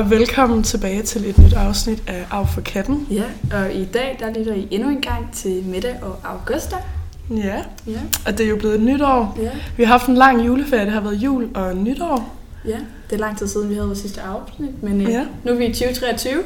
og 0.00 0.10
velkommen 0.10 0.62
tilbage 0.62 1.02
til 1.02 1.30
et 1.30 1.38
nyt 1.38 1.52
afsnit 1.52 2.02
af 2.06 2.24
Af 2.30 2.48
for 2.48 2.60
katten. 2.60 3.06
Ja, 3.10 3.22
og 3.56 3.72
i 3.74 3.84
dag 3.84 4.16
der 4.20 4.38
lytter 4.38 4.54
I 4.54 4.68
endnu 4.70 4.88
en 4.88 5.00
gang 5.00 5.32
til 5.34 5.62
Mette 5.66 5.94
og 6.02 6.18
Augusta. 6.24 6.76
Ja, 7.30 7.56
Ja, 7.86 8.00
og 8.26 8.38
det 8.38 8.46
er 8.46 8.50
jo 8.50 8.56
blevet 8.56 8.74
et 8.74 8.80
nytår. 8.82 9.38
ja, 9.42 9.50
Vi 9.76 9.84
har 9.84 9.92
haft 9.92 10.06
en 10.06 10.14
lang 10.14 10.46
juleferie, 10.46 10.84
det 10.84 10.92
har 10.92 11.00
været 11.00 11.14
jul 11.14 11.48
og 11.54 11.76
nytår. 11.76 12.36
ja. 12.66 12.76
Det 13.10 13.16
er 13.16 13.20
lang 13.20 13.38
tid 13.38 13.48
siden, 13.48 13.68
vi 13.68 13.74
havde 13.74 13.86
vores 13.86 13.98
sidste 13.98 14.20
afsnit, 14.20 14.82
men 14.82 15.00
øh, 15.00 15.08
Ja. 15.10 15.24
nu 15.44 15.50
er 15.52 15.56
vi 15.56 15.64
i 15.66 15.72
2023. 15.72 16.42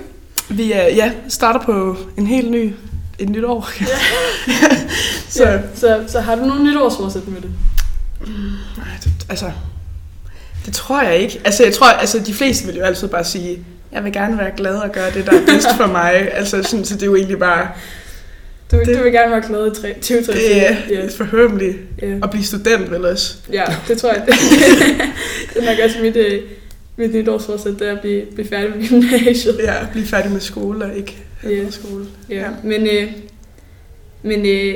Vi 0.51 0.73
er, 0.73 0.83
ja, 0.83 1.13
starter 1.29 1.61
på 1.61 1.97
en 2.17 2.27
helt 2.27 2.51
ny 2.51 2.75
et 3.19 3.29
nyt 3.29 3.45
år. 3.45 3.69
Ja. 3.81 3.87
så, 5.29 5.39
Så, 5.39 5.61
så, 5.75 6.05
så 6.09 6.21
har 6.21 6.35
du 6.37 6.45
nogle 6.45 6.65
nytårsforsæt 6.65 7.29
med 7.29 7.41
det? 7.41 7.51
nej, 8.77 8.87
det, 9.05 9.13
altså, 9.29 9.47
det 10.67 10.75
tror 10.75 11.03
jeg 11.03 11.19
ikke. 11.19 11.41
Altså, 11.45 11.65
jeg 11.65 11.73
tror, 11.75 11.87
altså, 11.87 12.19
de 12.19 12.35
fleste 12.35 12.67
vil 12.67 12.77
jo 12.77 12.83
altid 12.83 13.09
bare 13.09 13.25
sige, 13.25 13.59
jeg 13.93 14.05
vil 14.05 14.13
gerne 14.13 14.39
være 14.39 14.51
glad 14.57 14.75
og 14.77 14.93
gøre 14.93 15.11
det, 15.11 15.27
der 15.27 15.33
er 15.33 15.47
bedst 15.47 15.69
for 15.77 15.87
mig. 15.87 16.13
Altså, 16.33 16.63
sådan, 16.63 16.85
så 16.85 16.95
det 16.95 17.03
er 17.03 17.07
jo 17.07 17.17
egentlig 17.17 17.39
bare, 17.39 17.69
Du, 18.71 18.79
Det- 18.79 18.87
det, 18.87 18.99
du 18.99 19.03
vil 19.03 19.13
gerne 19.13 19.31
være 19.31 19.43
glad 19.49 19.67
i 19.67 19.81
tre- 19.81 19.95
2023. 19.95 20.57
ja, 20.57 20.77
Yes. 21.05 21.17
forhåbentlig. 21.17 21.75
Ja. 22.03 22.07
At 22.23 22.31
blive 22.31 22.45
student, 22.45 22.91
vel 22.91 23.05
også. 23.05 23.35
ja, 23.53 23.65
det 23.89 23.99
tror 23.99 24.13
jeg. 24.13 24.23
det 25.55 25.63
er 25.63 25.71
nok 25.71 25.79
også 25.85 25.97
mit, 26.03 26.17
øh, 26.17 26.41
mit 26.97 27.15
nytårsforsæt, 27.15 27.73
det 27.79 27.89
er 27.89 27.93
at 27.93 28.01
blive, 28.01 28.23
blive 28.35 28.49
færdig 28.49 28.71
med 28.77 28.89
gymnasiet. 28.89 29.59
Ja, 29.63 29.75
blive 29.93 30.07
færdig 30.07 30.33
med 30.33 30.41
skole 30.41 30.85
og 30.85 30.97
ikke 30.97 31.17
have 31.41 31.53
Ja. 31.55 31.59
noget 31.59 31.75
skole. 31.75 32.05
Ja. 32.31 32.45
Men, 32.63 32.87
øh, 32.87 33.11
men 34.25 34.47
øh, 34.47 34.75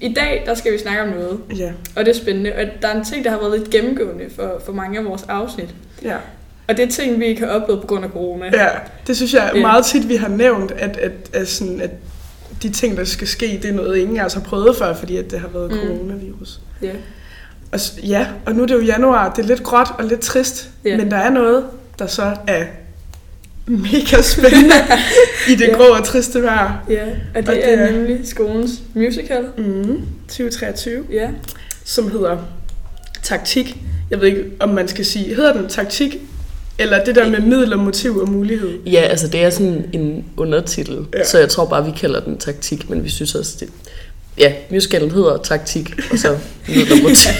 i 0.00 0.12
dag, 0.16 0.42
der 0.46 0.54
skal 0.54 0.72
vi 0.72 0.78
snakke 0.78 1.02
om 1.02 1.08
noget, 1.08 1.40
Ja, 1.58 1.72
og 1.96 2.04
det 2.04 2.16
er 2.16 2.18
spændende. 2.20 2.52
Og 2.56 2.64
der 2.82 2.88
er 2.88 2.98
en 2.98 3.04
ting, 3.04 3.24
der 3.24 3.30
har 3.30 3.38
været 3.38 3.58
lidt 3.58 3.70
gennemgående 3.70 4.24
for, 4.36 4.62
for 4.64 4.72
mange 4.72 4.98
af 4.98 5.04
vores 5.04 5.22
afsnit. 5.28 5.74
ja. 6.04 6.16
Og 6.68 6.76
det 6.76 6.84
er 6.84 6.88
ting, 6.90 7.20
vi 7.20 7.26
ikke 7.26 7.40
har 7.40 7.48
oplevet 7.48 7.80
på 7.80 7.86
grund 7.86 8.04
af 8.04 8.10
corona. 8.10 8.50
Ja, 8.52 8.68
det 9.06 9.16
synes 9.16 9.34
jeg 9.34 9.50
Ja. 9.54 9.60
meget 9.60 9.84
tit, 9.84 10.08
vi 10.08 10.16
har 10.16 10.28
nævnt, 10.28 10.72
at, 10.72 10.96
at, 10.96 11.12
at, 11.32 11.48
sådan, 11.48 11.80
at 11.80 11.90
de 12.62 12.68
ting, 12.70 12.96
der 12.96 13.04
skal 13.04 13.26
ske, 13.28 13.58
det 13.62 13.70
er 13.70 13.74
noget, 13.74 13.96
ingen 13.96 14.16
af 14.20 14.24
os 14.24 14.34
har 14.34 14.40
prøvet 14.40 14.76
før, 14.76 14.94
fordi 14.94 15.16
at 15.16 15.30
det 15.30 15.40
har 15.40 15.48
været 15.48 15.70
Mm. 15.70 15.76
coronavirus. 15.78 16.60
Ja. 16.82 16.90
Og, 17.72 17.80
ja, 18.02 18.26
og 18.46 18.54
nu 18.54 18.62
er 18.62 18.66
det 18.66 18.74
jo 18.74 18.80
januar, 18.80 19.32
det 19.34 19.42
er 19.42 19.46
lidt 19.48 19.62
gråt 19.62 19.88
og 19.98 20.04
lidt 20.04 20.20
trist, 20.20 20.70
Ja. 20.84 20.96
men 20.96 21.10
der 21.10 21.16
er 21.16 21.30
noget, 21.30 21.64
der 21.98 22.06
så 22.06 22.36
er 22.46 22.64
mega 23.70 24.22
spændende 24.22 24.74
i 25.50 25.54
det 25.54 25.60
Ja. 25.68 25.74
grå 25.76 25.84
og 25.84 26.04
triste 26.04 26.42
vejr. 26.42 26.84
ja. 26.90 27.02
Og 27.04 27.10
Og 27.34 27.42
det, 27.42 27.46
det 27.46 27.72
er 27.72 27.76
er- 27.76 27.90
nemlig 27.92 28.18
skolens 28.24 28.70
musical. 28.94 29.42
Mm, 29.58 30.00
2023, 30.28 31.04
Ja. 31.12 31.28
som 31.84 32.10
hedder 32.10 32.36
Taktik. 33.22 33.76
Jeg 34.10 34.20
ved 34.20 34.28
ikke, 34.28 34.44
om 34.60 34.68
man 34.68 34.88
skal 34.88 35.04
sige, 35.06 35.34
hedder 35.34 35.52
den 35.52 35.68
Taktik, 35.68 36.16
eller 36.78 37.04
det 37.04 37.14
der 37.14 37.28
med 37.30 37.40
middel 37.40 37.72
og 37.72 37.78
motiv 37.78 38.16
og 38.16 38.28
mulighed? 38.28 38.70
Ja, 38.86 39.00
altså 39.00 39.28
det 39.28 39.42
er 39.44 39.50
sådan 39.50 39.84
en 39.92 40.24
undertitel, 40.36 40.94
Ja. 41.12 41.18
ja. 41.18 41.24
så 41.24 41.38
jeg 41.38 41.48
tror 41.48 41.64
bare, 41.66 41.84
vi 41.84 41.90
kalder 42.00 42.20
den 42.20 42.38
taktik, 42.38 42.90
men 42.90 43.04
vi 43.04 43.08
synes 43.10 43.34
også, 43.34 43.56
det... 43.60 43.68
Ja, 44.38 44.52
musicalen 44.70 45.10
hedder 45.10 45.36
taktik, 45.36 45.94
og 46.12 46.18
så 46.18 46.38
lyder 46.68 46.86
der 46.94 47.02
motiv. 47.02 47.30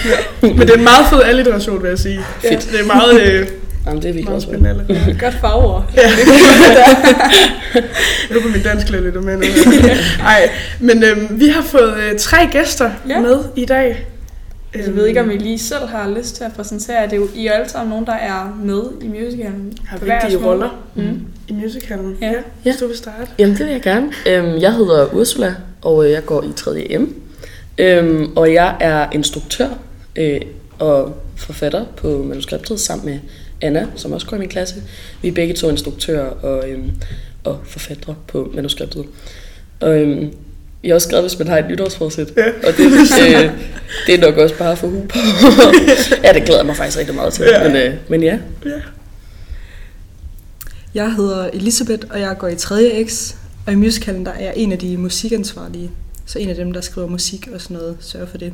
Men 0.57 0.61
det 0.61 0.71
er 0.71 0.75
en 0.77 0.85
meget 0.85 1.07
fed 1.11 1.23
alliteration, 1.25 1.83
vil 1.83 1.89
jeg 1.89 1.99
sige. 1.99 2.21
Fedt. 2.41 2.69
Det 2.73 2.81
er 2.81 2.85
meget, 2.87 3.21
øh, 3.23 3.47
Jamen, 3.91 4.03
det 4.03 4.09
er 4.09 4.13
vi 4.15 4.23
meget 4.23 4.43
spændende 4.43 4.71
allerede. 4.71 5.17
Godt 5.21 5.35
fagord. 5.41 5.91
Ja. 5.97 6.03
Jeg 7.75 7.83
håber, 8.43 8.49
min 8.55 8.63
dansk 8.63 8.91
lytter 8.91 9.21
med 9.21 9.37
nu. 9.37 9.43
Ej, 10.25 10.51
men 10.81 11.03
øhm, 11.05 11.41
vi 11.41 11.49
har 11.49 11.63
fået 11.63 11.95
øh, 11.97 12.19
tre 12.19 12.37
gæster 12.53 12.91
Ja. 13.09 13.15
ja. 13.15 13.21
med 13.21 13.39
i 13.57 13.65
dag. 13.65 14.07
Jeg 14.75 14.95
ved 14.97 15.07
ikke, 15.07 15.21
om 15.21 15.31
I 15.31 15.37
lige 15.37 15.59
selv 15.59 15.87
har 15.89 16.11
lyst 16.19 16.37
til 16.37 16.45
at 16.45 16.53
præsentere. 16.53 17.05
Det 17.05 17.13
er 17.13 17.17
jo 17.17 17.29
I 17.35 17.47
er 17.47 17.53
alle 17.53 17.69
sammen 17.69 17.91
nogen, 17.91 18.07
der 18.07 18.13
er 18.13 18.59
med 18.65 18.83
i 19.03 19.09
musicalen. 19.09 19.73
har 19.87 19.99
vigtige 19.99 20.47
roller 20.47 20.69
Mm. 20.95 21.23
i 21.49 21.53
musicalen. 21.53 22.17
Ja. 22.21 22.33
Hvis 22.63 22.77
du 22.77 22.87
vil 22.87 22.97
starte. 22.97 23.27
Jamen, 23.39 23.57
det 23.57 23.67
vil 23.67 23.73
jeg 23.73 23.83
gerne. 23.83 24.13
Øhm, 24.27 24.61
jeg 24.61 24.73
hedder 24.75 25.15
Ursula, 25.15 25.55
og 25.83 26.05
øh, 26.07 26.11
jeg 26.11 26.25
går 26.27 26.43
i 26.43 26.53
3. 26.57 26.97
M. 26.99 27.15
Øhm, 27.79 28.33
og 28.37 28.53
jeg 28.53 28.77
er 28.81 29.07
instruktør 29.13 29.69
øh, 30.17 30.41
og 30.79 31.17
forfatter 31.37 31.85
på 31.97 32.25
manuskriptet 32.29 32.81
sammen 32.81 33.07
med 33.07 33.19
Anna, 33.63 33.87
som 33.97 34.13
også 34.13 34.27
går 34.27 34.37
i 34.37 34.41
min 34.41 34.49
klasse. 34.49 34.75
Vi 35.23 35.29
er 35.29 35.33
begge 35.33 35.55
to 35.55 35.71
instruktører 35.71 36.27
og, 36.31 36.71
øhm, 36.71 36.91
og 37.45 37.61
forfattere 37.65 38.15
på 38.27 38.53
manuskriptet. 38.55 39.05
Og 39.81 40.01
øhm, 40.01 40.33
jeg 40.83 40.91
har 40.91 40.95
også 40.95 41.09
skrevet, 41.09 41.25
hvis 41.25 41.39
man 41.39 41.49
har 41.49 41.59
et 41.59 41.69
nytårsforsæt. 41.69 42.33
Ja. 42.37 42.47
Og 42.47 42.77
det, 42.77 42.87
øh, 42.87 43.51
det 44.07 44.15
er 44.15 44.19
nok 44.19 44.37
også 44.37 44.59
bare 44.59 44.77
for 44.77 44.87
hu 44.87 45.01
på. 45.09 45.19
ja, 46.25 46.33
det 46.33 46.45
glæder 46.45 46.63
mig 46.63 46.77
faktisk 46.77 46.99
rigtig 46.99 47.15
meget 47.15 47.33
til. 47.33 47.45
Ja. 47.45 47.69
Men, 47.69 47.77
øh, 47.77 47.95
men 48.09 48.23
ja, 48.23 48.39
Ja. 48.65 48.81
Jeg 50.95 51.15
hedder 51.15 51.51
Elisabeth, 51.53 52.07
og 52.11 52.21
jeg 52.21 52.37
går 52.39 52.49
i 52.49 52.55
3. 52.57 53.05
X, 53.09 53.35
og 53.67 53.73
i 53.73 53.77
musicalen 53.77 54.27
der 54.27 54.33
er 54.33 54.45
jeg 54.45 54.53
en 54.57 54.73
af 54.73 54.79
de 54.79 54.97
musikansvarlige. 54.97 55.91
Så 56.27 56.39
en 56.39 56.49
af 56.49 56.55
dem, 56.55 56.73
der 56.73 56.81
skriver 56.81 57.09
musik 57.09 57.49
og 57.55 57.61
sådan 57.61 57.77
noget, 57.77 57.97
sørger 58.01 58.27
for 58.27 58.39
det. 58.39 58.53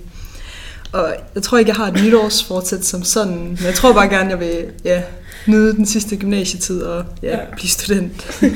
Og 0.92 1.14
jeg 1.34 1.42
tror 1.42 1.58
ikke, 1.58 1.68
jeg 1.68 1.76
har 1.76 1.86
et 1.86 2.02
nytårsfortsæt 2.04 2.84
som 2.84 3.02
sådan, 3.04 3.36
men 3.38 3.58
jeg 3.64 3.74
tror 3.74 3.92
bare 3.92 4.08
gerne, 4.08 4.30
jeg 4.30 4.40
vil 4.40 4.64
ja, 4.84 5.02
nyde 5.46 5.72
den 5.76 5.86
sidste 5.86 6.16
gymnasietid 6.16 6.82
og 6.82 7.04
ja, 7.22 7.28
Ja. 7.28 7.38
blive 7.56 7.68
student. 7.70 8.42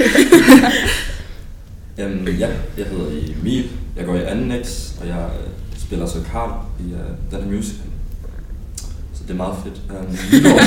Jamen, 1.98 2.28
ja, 2.28 2.48
jeg 2.78 2.86
hedder 2.86 3.06
Emil. 3.40 3.70
Jeg 3.96 4.04
går 4.06 4.14
i 4.14 4.20
2. 4.20 4.64
X, 4.64 4.90
og 5.00 5.06
jeg 5.06 5.16
øh, 5.16 5.80
spiller 5.86 6.06
så 6.06 6.18
Karl 6.32 6.50
i 6.80 6.92
uh, 6.92 6.98
den 7.38 7.44
her 7.44 7.56
musical. 7.56 7.84
Så 9.14 9.20
det 9.22 9.30
er 9.30 9.36
meget 9.36 9.54
fedt. 9.64 9.80
Um, 9.90 10.16
nytår. 10.32 10.60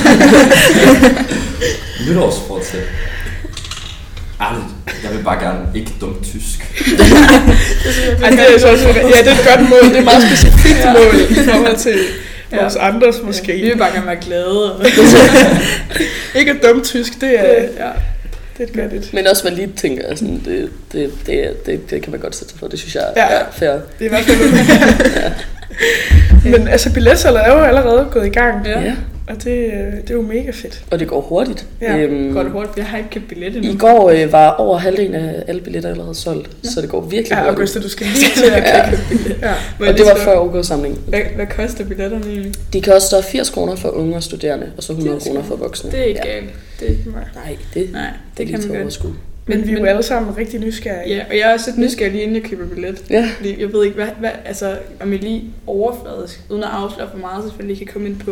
Nytårsfortsæt. 2.09 2.83
Ærligt, 4.43 4.65
jeg 5.03 5.17
vil 5.17 5.23
bare 5.23 5.39
gerne 5.45 5.59
ikke 5.75 5.91
dum 6.01 6.15
tysk. 6.23 6.59
Ej, 8.23 8.29
det 8.29 8.39
er 8.55 8.59
så 8.59 8.67
også, 8.67 8.87
ja, 8.87 8.93
det 8.93 9.27
er 9.27 9.31
et 9.31 9.47
godt 9.57 9.69
mål. 9.69 9.83
Det 9.83 9.95
er 9.95 9.99
et 9.99 10.03
meget 10.05 10.23
specifikt 10.23 10.85
mål 10.85 11.15
i 11.29 11.49
forhold 11.49 11.77
til 11.77 11.97
Ja. 12.51 12.61
vores 12.61 12.75
andres 12.75 13.15
Vi 13.19 13.25
måske. 13.25 13.53
vil 13.53 13.77
bare 13.77 13.91
gerne 13.93 14.05
være 14.07 14.15
glade. 14.15 14.71
Ikke 16.39 16.51
at 16.51 16.57
dumme 16.67 16.83
tysk, 16.83 17.21
det 17.21 17.39
er, 17.39 17.43
ja. 17.53 17.89
det 18.57 18.75
er 18.77 18.83
et 18.83 18.91
godt. 18.91 19.13
Men 19.13 19.27
også 19.27 19.43
hvad 19.43 19.51
lige 19.51 19.69
tænker, 19.77 20.07
jeg, 20.09 20.17
sådan, 20.17 20.41
det, 20.45 20.69
det, 20.91 21.11
det, 21.27 21.65
det, 21.65 21.89
det 21.89 22.01
kan 22.01 22.11
man 22.11 22.19
godt 22.19 22.35
sætte 22.35 22.51
sig 22.51 22.59
for. 22.59 22.67
Det 22.67 22.79
synes 22.79 22.95
jeg 22.95 23.03
Ja. 23.15 23.21
er 23.25 23.41
fair. 23.51 23.69
Det 23.71 23.81
er 23.99 24.05
i 24.05 24.07
hvert 24.07 24.23
fald 24.23 24.37
Men 26.51 26.67
altså, 26.67 26.93
billetsalget 26.93 27.41
er 27.47 27.53
jo 27.53 27.63
allerede 27.63 28.07
gået 28.11 28.25
i 28.25 28.29
gang, 28.29 28.65
Ja. 28.67 28.79
Ja. 28.79 28.93
Og 29.35 29.43
det, 29.43 29.51
øh, 29.51 29.71
det 30.01 30.09
er 30.09 30.13
jo 30.13 30.21
mega 30.21 30.51
fedt. 30.51 30.83
Og 30.91 30.99
det 30.99 31.07
går 31.07 31.21
hurtigt. 31.21 31.67
Ja, 31.81 31.97
øhm, 31.97 32.33
Går 32.33 32.43
det 32.43 32.51
hurtigt? 32.51 32.77
Jeg 32.77 32.85
har 32.85 32.97
ikke 32.97 33.09
købt 33.09 33.27
billet 33.27 33.55
endnu. 33.55 33.71
I 33.71 33.77
går 33.77 34.09
øh, 34.09 34.31
var 34.31 34.49
over 34.49 34.77
halvdelen 34.77 35.15
af 35.15 35.43
alle 35.47 35.61
billetter 35.61 35.89
allerede 35.89 36.15
solgt, 36.15 36.49
så 36.63 36.81
det 36.81 36.89
går 36.89 37.01
virkelig 37.01 37.31
Ja, 37.31 37.35
hurtigt. 37.35 37.57
Augusta, 37.57 37.79
du 37.79 37.89
skal 37.89 38.07
lige 38.07 38.31
til 38.35 38.45
at 38.51 38.63
Ja. 38.63 38.77
ja. 39.49 39.53
Må 39.79 39.85
jeg 39.85 39.93
Og 39.93 39.97
det 39.97 40.05
var 40.05 40.15
før 40.15 40.35
OK-samlingen. 40.37 41.01
Hvad, 41.07 41.19
hvad 41.35 41.45
koster 41.57 41.85
billetterne 41.85 42.25
egentlig? 42.25 42.53
De 42.73 42.81
koster 42.81 43.21
80 43.21 43.49
kroner 43.49 43.75
for 43.75 43.89
unge 43.89 44.15
og 44.15 44.23
studerende, 44.23 44.71
og 44.77 44.83
så 44.83 44.91
100 44.93 45.19
80 45.19 45.27
kroner 45.27 45.43
for 45.43 45.55
voksne. 45.55 45.91
Det 45.91 45.99
er 45.99 46.03
ikke 46.03 46.21
ja. 46.25 46.31
galt. 46.33 46.49
Det, 46.79 46.97
Nej, 47.35 47.57
det, 47.73 47.89
nej, 47.91 48.01
det 48.03 48.37
det 48.37 48.47
kan 48.47 48.59
man 48.59 48.67
godt. 48.67 48.81
overskue. 48.81 49.13
Men 49.45 49.67
vi 49.67 49.73
er 49.73 49.79
jo 49.79 49.85
alle 49.85 50.03
sammen 50.03 50.37
rigtig 50.37 50.59
nysgerrige. 50.59 51.15
Ja, 51.15 51.23
og 51.29 51.37
jeg 51.37 51.49
er 51.49 51.53
også 51.53 51.65
lidt 51.69 51.77
nysgerrig 51.79 52.11
lige 52.11 52.23
inden 52.23 52.41
jeg 52.41 52.49
køber 52.49 52.67
billet. 52.67 53.03
Ja. 53.09 53.29
Fordi 53.37 53.61
jeg 53.61 53.73
ved 53.73 53.83
ikke, 53.83 53.95
hvad, 53.95 54.07
hvad, 54.19 54.29
altså, 54.45 54.77
om 55.01 55.11
jeg 55.11 55.19
lige 55.19 55.43
overfladisk, 55.67 56.41
uden 56.49 56.63
at 56.63 56.69
afsløre 56.73 57.09
for 57.11 57.17
meget, 57.17 57.43
selvfølgelig 57.43 57.77
kan 57.77 57.87
komme 57.93 58.07
ind 58.07 58.17
på, 58.19 58.31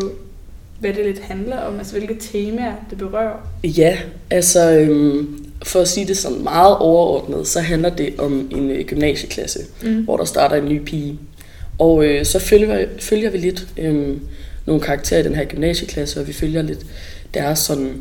hvad 0.81 0.93
det 0.93 1.05
lidt 1.05 1.19
handler 1.19 1.57
om, 1.57 1.77
altså 1.77 1.97
hvilke 1.97 2.15
temaer 2.19 2.73
det 2.89 2.97
berører. 2.97 3.49
Ja, 3.63 3.97
altså 4.29 4.71
øhm, 4.71 5.45
for 5.63 5.79
at 5.79 5.87
sige 5.87 6.07
det 6.07 6.17
sådan 6.17 6.43
meget 6.43 6.77
overordnet, 6.77 7.47
så 7.47 7.59
handler 7.59 7.89
det 7.89 8.13
om 8.17 8.49
en 8.51 8.69
øh, 8.69 8.85
gymnasieklasse, 8.85 9.59
Mm. 9.83 10.03
hvor 10.03 10.17
der 10.17 10.25
starter 10.25 10.55
en 10.55 10.69
ny 10.69 10.83
pige. 10.83 11.19
Og 11.79 12.05
øh, 12.05 12.25
så 12.25 12.39
følger, 12.39 12.85
følger 12.99 13.29
vi 13.29 13.37
lidt 13.37 13.67
øhm, 13.77 14.19
nogle 14.65 14.81
karakterer 14.81 15.19
i 15.19 15.23
den 15.23 15.35
her 15.35 15.45
gymnasieklasse, 15.45 16.19
og 16.19 16.27
vi 16.27 16.33
følger 16.33 16.61
lidt 16.61 16.85
deres 17.33 17.59
sådan, 17.59 17.93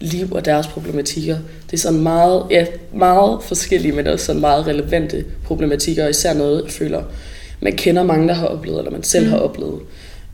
liv 0.00 0.32
og 0.32 0.44
deres 0.44 0.66
problematikker. 0.66 1.36
Det 1.66 1.72
er 1.72 1.78
sådan 1.78 2.00
meget, 2.00 2.42
ja, 2.50 2.66
meget 2.94 3.42
forskellige, 3.42 3.92
men 3.92 4.06
også 4.06 4.26
sådan 4.26 4.40
meget 4.40 4.66
relevante 4.66 5.24
problematikker, 5.44 6.04
og 6.04 6.10
især 6.10 6.34
noget, 6.34 6.62
jeg 6.64 6.72
føler, 6.72 7.02
man 7.60 7.72
kender 7.76 8.02
mange, 8.02 8.28
der 8.28 8.34
har 8.34 8.46
oplevet, 8.46 8.78
eller 8.78 8.90
man 8.90 9.02
selv 9.02 9.24
mm. 9.24 9.30
har 9.30 9.38
oplevet. 9.38 9.80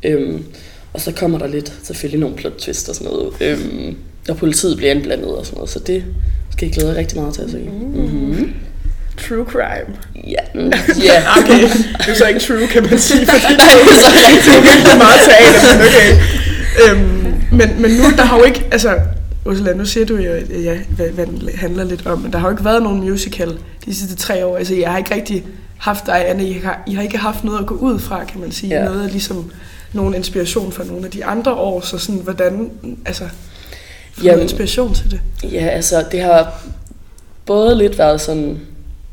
Øhm, 0.03 0.45
og 0.95 1.01
så 1.01 1.13
kommer 1.13 1.39
der 1.39 1.47
lidt, 1.47 1.73
selvfølgelig 1.83 2.21
nogle 2.21 2.37
plot 2.37 2.53
twist 2.59 2.89
og 2.89 2.95
sådan 2.95 3.13
noget, 3.13 3.33
øhm, 3.41 3.97
og 4.29 4.37
politiet 4.37 4.77
bliver 4.77 4.93
indblandet 4.93 5.37
og 5.37 5.47
sådan 5.47 5.57
noget, 5.57 5.71
så 5.71 5.79
det 5.79 6.05
skal 6.51 6.67
jeg 6.67 6.75
glæde 6.75 6.91
jer 6.91 6.99
rigtig 6.99 7.19
meget 7.19 7.35
til 7.35 7.43
at 7.43 7.51
se. 7.51 7.59
Mm-hmm. 7.59 8.53
True 9.29 9.45
crime. 9.45 9.97
Ja, 10.15 10.45
mm, 10.55 10.73
ja. 11.09 11.23
Okay, 11.39 11.63
det 11.99 12.09
er 12.09 12.15
så 12.15 12.27
ikke 12.27 12.41
true, 12.41 12.67
kan 12.67 12.83
man 12.83 12.99
sige, 12.99 13.27
fordi 13.27 13.53
det 13.59 13.63
er 13.63 14.43
så 14.43 14.53
jo 14.55 14.61
virkelig 14.61 14.99
meget 14.99 15.21
teater, 15.29 15.79
men 15.79 15.87
okay. 15.87 16.11
Øhm, 16.83 17.35
men, 17.53 17.83
men 17.83 17.91
nu, 17.91 18.05
der 18.17 18.25
har 18.25 18.39
jo 18.39 18.45
ikke, 18.45 18.65
altså, 18.73 18.99
Ursula, 19.47 19.75
nu 19.75 19.85
siger 19.85 20.07
du 20.07 20.17
jo, 20.17 20.33
ja, 20.63 20.79
hvad, 20.97 21.09
hvad 21.09 21.27
den 21.27 21.49
handler 21.55 21.85
lidt 21.85 22.07
om, 22.07 22.19
men 22.19 22.33
der 22.33 22.39
har 22.39 22.49
jo 22.49 22.55
ikke 22.55 22.65
været 22.65 22.83
nogen 22.83 23.01
musical 23.01 23.59
de 23.85 23.95
sidste 23.95 24.17
tre 24.17 24.47
år. 24.47 24.57
Altså, 24.57 24.75
jeg 24.75 24.91
har 24.91 24.99
ikke 24.99 25.15
rigtig 25.15 25.45
haft 25.79 26.07
dig, 26.07 26.29
Anne, 26.29 26.49
I 26.49 26.53
har, 26.53 26.83
I 26.87 26.95
har 26.95 27.03
ikke 27.03 27.19
haft 27.19 27.45
noget 27.45 27.59
at 27.59 27.67
gå 27.67 27.75
ud 27.75 27.99
fra, 27.99 28.25
kan 28.25 28.41
man 28.41 28.53
sige. 28.53 28.79
Ja. 28.79 28.85
Noget 28.85 29.11
ligesom 29.11 29.51
nogen 29.93 30.15
inspiration 30.15 30.73
fra 30.73 30.85
nogle 30.85 31.05
af 31.05 31.11
de 31.11 31.25
andre 31.25 31.55
år, 31.55 31.81
så 31.81 31.99
sådan, 31.99 32.21
hvordan, 32.21 32.71
altså, 33.07 33.25
få 34.13 34.27
noget 34.27 34.43
inspiration 34.43 34.95
til 34.95 35.11
det? 35.11 35.21
Ja, 35.53 35.67
altså 35.67 36.05
det 36.13 36.21
har 36.21 36.63
både 37.47 37.79
lidt 37.79 37.99
været 37.99 38.21
sådan 38.21 38.61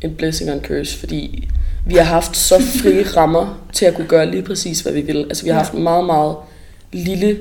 en 0.02 0.16
blessing 0.16 0.50
and 0.50 0.62
curse, 0.62 0.98
fordi 1.00 1.48
vi 1.86 1.96
har 1.96 2.04
haft 2.04 2.38
så 2.38 2.56
frie 2.60 3.04
rammer 3.18 3.60
til 3.74 3.86
at 3.86 3.96
kunne 3.96 4.08
gøre 4.08 4.32
lige 4.32 4.44
præcis, 4.44 4.82
hvad 4.82 4.94
vi 4.94 5.02
vil. 5.02 5.18
Altså 5.18 5.44
vi 5.44 5.50
har 5.50 5.58
haft 5.58 5.74
meget, 5.74 6.06
meget 6.06 6.36
lille, 6.92 7.38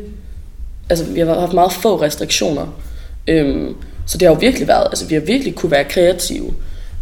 altså 0.90 1.04
vi 1.04 1.20
har 1.20 1.40
haft 1.40 1.52
meget 1.52 1.72
få 1.72 2.02
restriktioner. 2.02 2.66
Øhm, 3.28 3.74
så 4.06 4.18
det 4.18 4.28
har 4.28 4.34
jo 4.34 4.40
virkelig 4.40 4.68
været, 4.68 4.86
altså 4.86 5.06
vi 5.06 5.14
har 5.14 5.22
virkelig 5.22 5.54
kunne 5.54 5.70
være 5.70 5.84
kreative. 5.84 6.54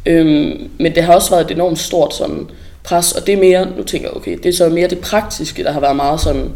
Øhm, 0.07 0.71
men 0.79 0.95
det 0.95 1.03
har 1.03 1.15
også 1.15 1.31
været 1.31 1.51
et 1.51 1.55
enormt 1.55 1.79
stort 1.79 2.15
sådan 2.15 2.47
pres, 2.87 3.13
og 3.13 3.27
det 3.27 3.35
er 3.35 3.39
mere, 3.39 3.69
nu 3.77 3.83
tænker 3.83 4.09
jeg, 4.09 4.17
okay, 4.17 4.39
det 4.43 4.47
er 4.47 4.53
så 4.53 4.69
mere 4.69 4.89
det 4.89 4.99
praktiske, 4.99 5.65
der 5.65 5.73
har 5.73 5.81
været 5.81 5.97
meget 5.97 6.21
sådan, 6.21 6.51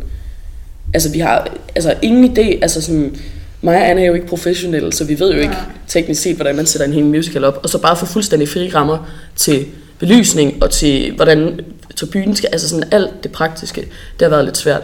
altså 0.94 1.12
vi 1.12 1.18
har 1.18 1.48
altså 1.74 1.94
ingen 2.02 2.24
idé, 2.32 2.58
altså 2.62 2.82
sådan, 2.82 3.16
mig 3.62 3.76
og 3.76 3.90
Anna 3.90 4.02
er 4.02 4.06
jo 4.06 4.14
ikke 4.14 4.26
professionelle, 4.26 4.92
så 4.92 5.04
vi 5.04 5.20
ved 5.20 5.32
jo 5.34 5.40
ikke 5.40 5.56
teknisk 5.88 6.22
set, 6.22 6.36
hvordan 6.36 6.56
man 6.56 6.66
sætter 6.66 6.86
en 6.86 6.92
hel 6.92 7.04
musical 7.04 7.44
op, 7.44 7.60
og 7.62 7.68
så 7.68 7.78
bare 7.78 7.96
få 7.96 8.06
fuldstændig 8.06 8.48
fri 8.48 8.70
rammer 8.74 9.10
til 9.36 9.66
belysning 9.98 10.62
og 10.62 10.70
til 10.70 11.14
hvordan 11.16 11.60
tribunen 11.96 12.36
skal, 12.36 12.48
altså 12.52 12.68
sådan 12.68 12.88
alt 12.92 13.22
det 13.22 13.32
praktiske, 13.32 13.80
det 13.80 14.22
har 14.22 14.28
været 14.28 14.44
lidt 14.44 14.56
svært. 14.56 14.82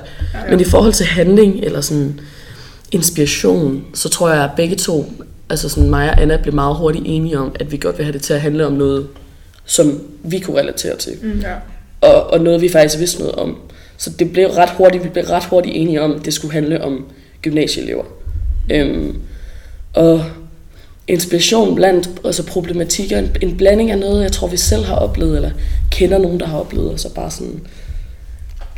Men 0.50 0.60
i 0.60 0.64
forhold 0.64 0.92
til 0.92 1.06
handling 1.06 1.60
eller 1.60 1.80
sådan 1.80 2.20
inspiration, 2.92 3.84
så 3.94 4.08
tror 4.08 4.30
jeg, 4.30 4.44
at 4.44 4.50
begge 4.56 4.76
to, 4.76 5.12
altså 5.50 5.68
sådan 5.68 5.90
mig 5.90 6.10
og 6.10 6.22
Anna, 6.22 6.36
blev 6.36 6.54
meget 6.54 6.76
hurtigt 6.76 7.04
enige 7.08 7.38
om, 7.38 7.54
at 7.60 7.72
vi 7.72 7.76
godt 7.76 7.98
vil 7.98 8.04
have 8.04 8.12
det 8.12 8.22
til 8.22 8.34
at 8.34 8.40
handle 8.40 8.66
om 8.66 8.72
noget, 8.72 9.06
som 9.66 10.02
vi 10.22 10.38
kunne 10.38 10.60
relatere 10.60 10.96
til. 10.96 11.12
Mm. 11.22 11.40
Ja. 11.40 11.54
Og, 12.08 12.30
og 12.32 12.40
noget, 12.40 12.60
vi 12.60 12.68
faktisk 12.68 12.98
vidste 12.98 13.18
noget 13.18 13.34
om. 13.34 13.56
Så 13.96 14.10
det 14.10 14.32
blev 14.32 14.48
ret 14.48 14.70
hurtigt, 14.70 15.04
vi 15.04 15.08
blev 15.08 15.24
ret 15.24 15.44
hurtigt 15.44 15.76
enige 15.76 16.02
om, 16.02 16.12
at 16.14 16.24
det 16.24 16.34
skulle 16.34 16.54
handle 16.54 16.84
om 16.84 17.04
gymnasieelever. 17.42 18.04
Øhm, 18.72 19.16
og 19.94 20.24
inspiration 21.08 21.74
blandt 21.74 22.08
altså 22.24 22.42
problematikker, 22.46 23.18
en, 23.18 23.36
en 23.42 23.56
blanding 23.56 23.90
af 23.90 23.98
noget, 23.98 24.22
jeg 24.22 24.32
tror, 24.32 24.48
vi 24.48 24.56
selv 24.56 24.84
har 24.84 24.94
oplevet, 24.96 25.36
eller 25.36 25.50
kender 25.90 26.18
nogen, 26.18 26.40
der 26.40 26.46
har 26.46 26.58
oplevet, 26.58 26.90
og 26.90 27.00
så 27.00 27.14
bare 27.14 27.30
sådan, 27.30 27.60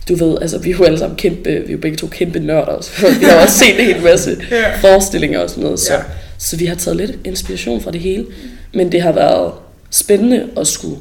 du 0.09 0.15
ved, 0.15 0.39
altså 0.41 0.59
vi 0.59 0.71
er 0.71 0.77
jo 0.79 0.85
alle 0.85 0.99
sammen 0.99 1.17
kæmpe, 1.17 1.51
vi 1.51 1.69
er 1.69 1.73
jo 1.73 1.79
begge 1.79 1.97
to 1.97 2.07
kæmpe 2.07 2.39
nørder, 2.41 2.81
så 2.81 2.93
vi 3.21 3.25
har 3.25 3.43
også 3.43 3.59
set 3.59 3.81
en 3.81 3.87
hel 3.95 4.03
masse 4.03 4.31
Ja. 4.51 4.77
forestillinger 4.77 5.41
og 5.41 5.51
sådan 5.51 5.65
noget, 5.65 5.81
så, 5.81 5.93
Ja. 5.95 6.01
så 6.39 6.57
vi 6.57 6.67
har 6.67 6.75
taget 6.75 6.97
lidt 6.97 7.13
inspiration 7.25 7.81
fra 7.81 7.91
det 7.91 8.01
hele, 8.01 8.27
men 8.75 8.93
det 8.93 9.03
har 9.03 9.13
været 9.13 9.53
spændende 9.91 10.49
at 10.57 10.67
skulle, 10.67 10.97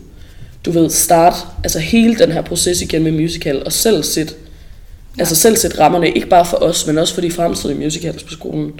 du 0.66 0.72
ved, 0.72 0.89
starte 0.89 1.38
altså 1.63 1.80
hele 1.80 2.16
den 2.16 2.31
her 2.31 2.42
proces 2.42 2.81
igen 2.81 3.04
med 3.04 3.12
musical, 3.12 3.63
og 3.66 3.72
selv 3.72 4.04
sætte, 4.04 4.34
altså 5.19 5.36
selv 5.36 5.56
sætte 5.57 5.80
rammerne, 5.80 6.10
ikke 6.10 6.28
bare 6.28 6.45
for 6.45 6.57
os, 6.57 6.88
men 6.88 6.98
også 6.98 7.13
for 7.13 7.22
de 7.22 7.31
fremtidige 7.31 7.80
musicals 7.80 8.24
på 8.24 8.31
skolen. 8.31 8.72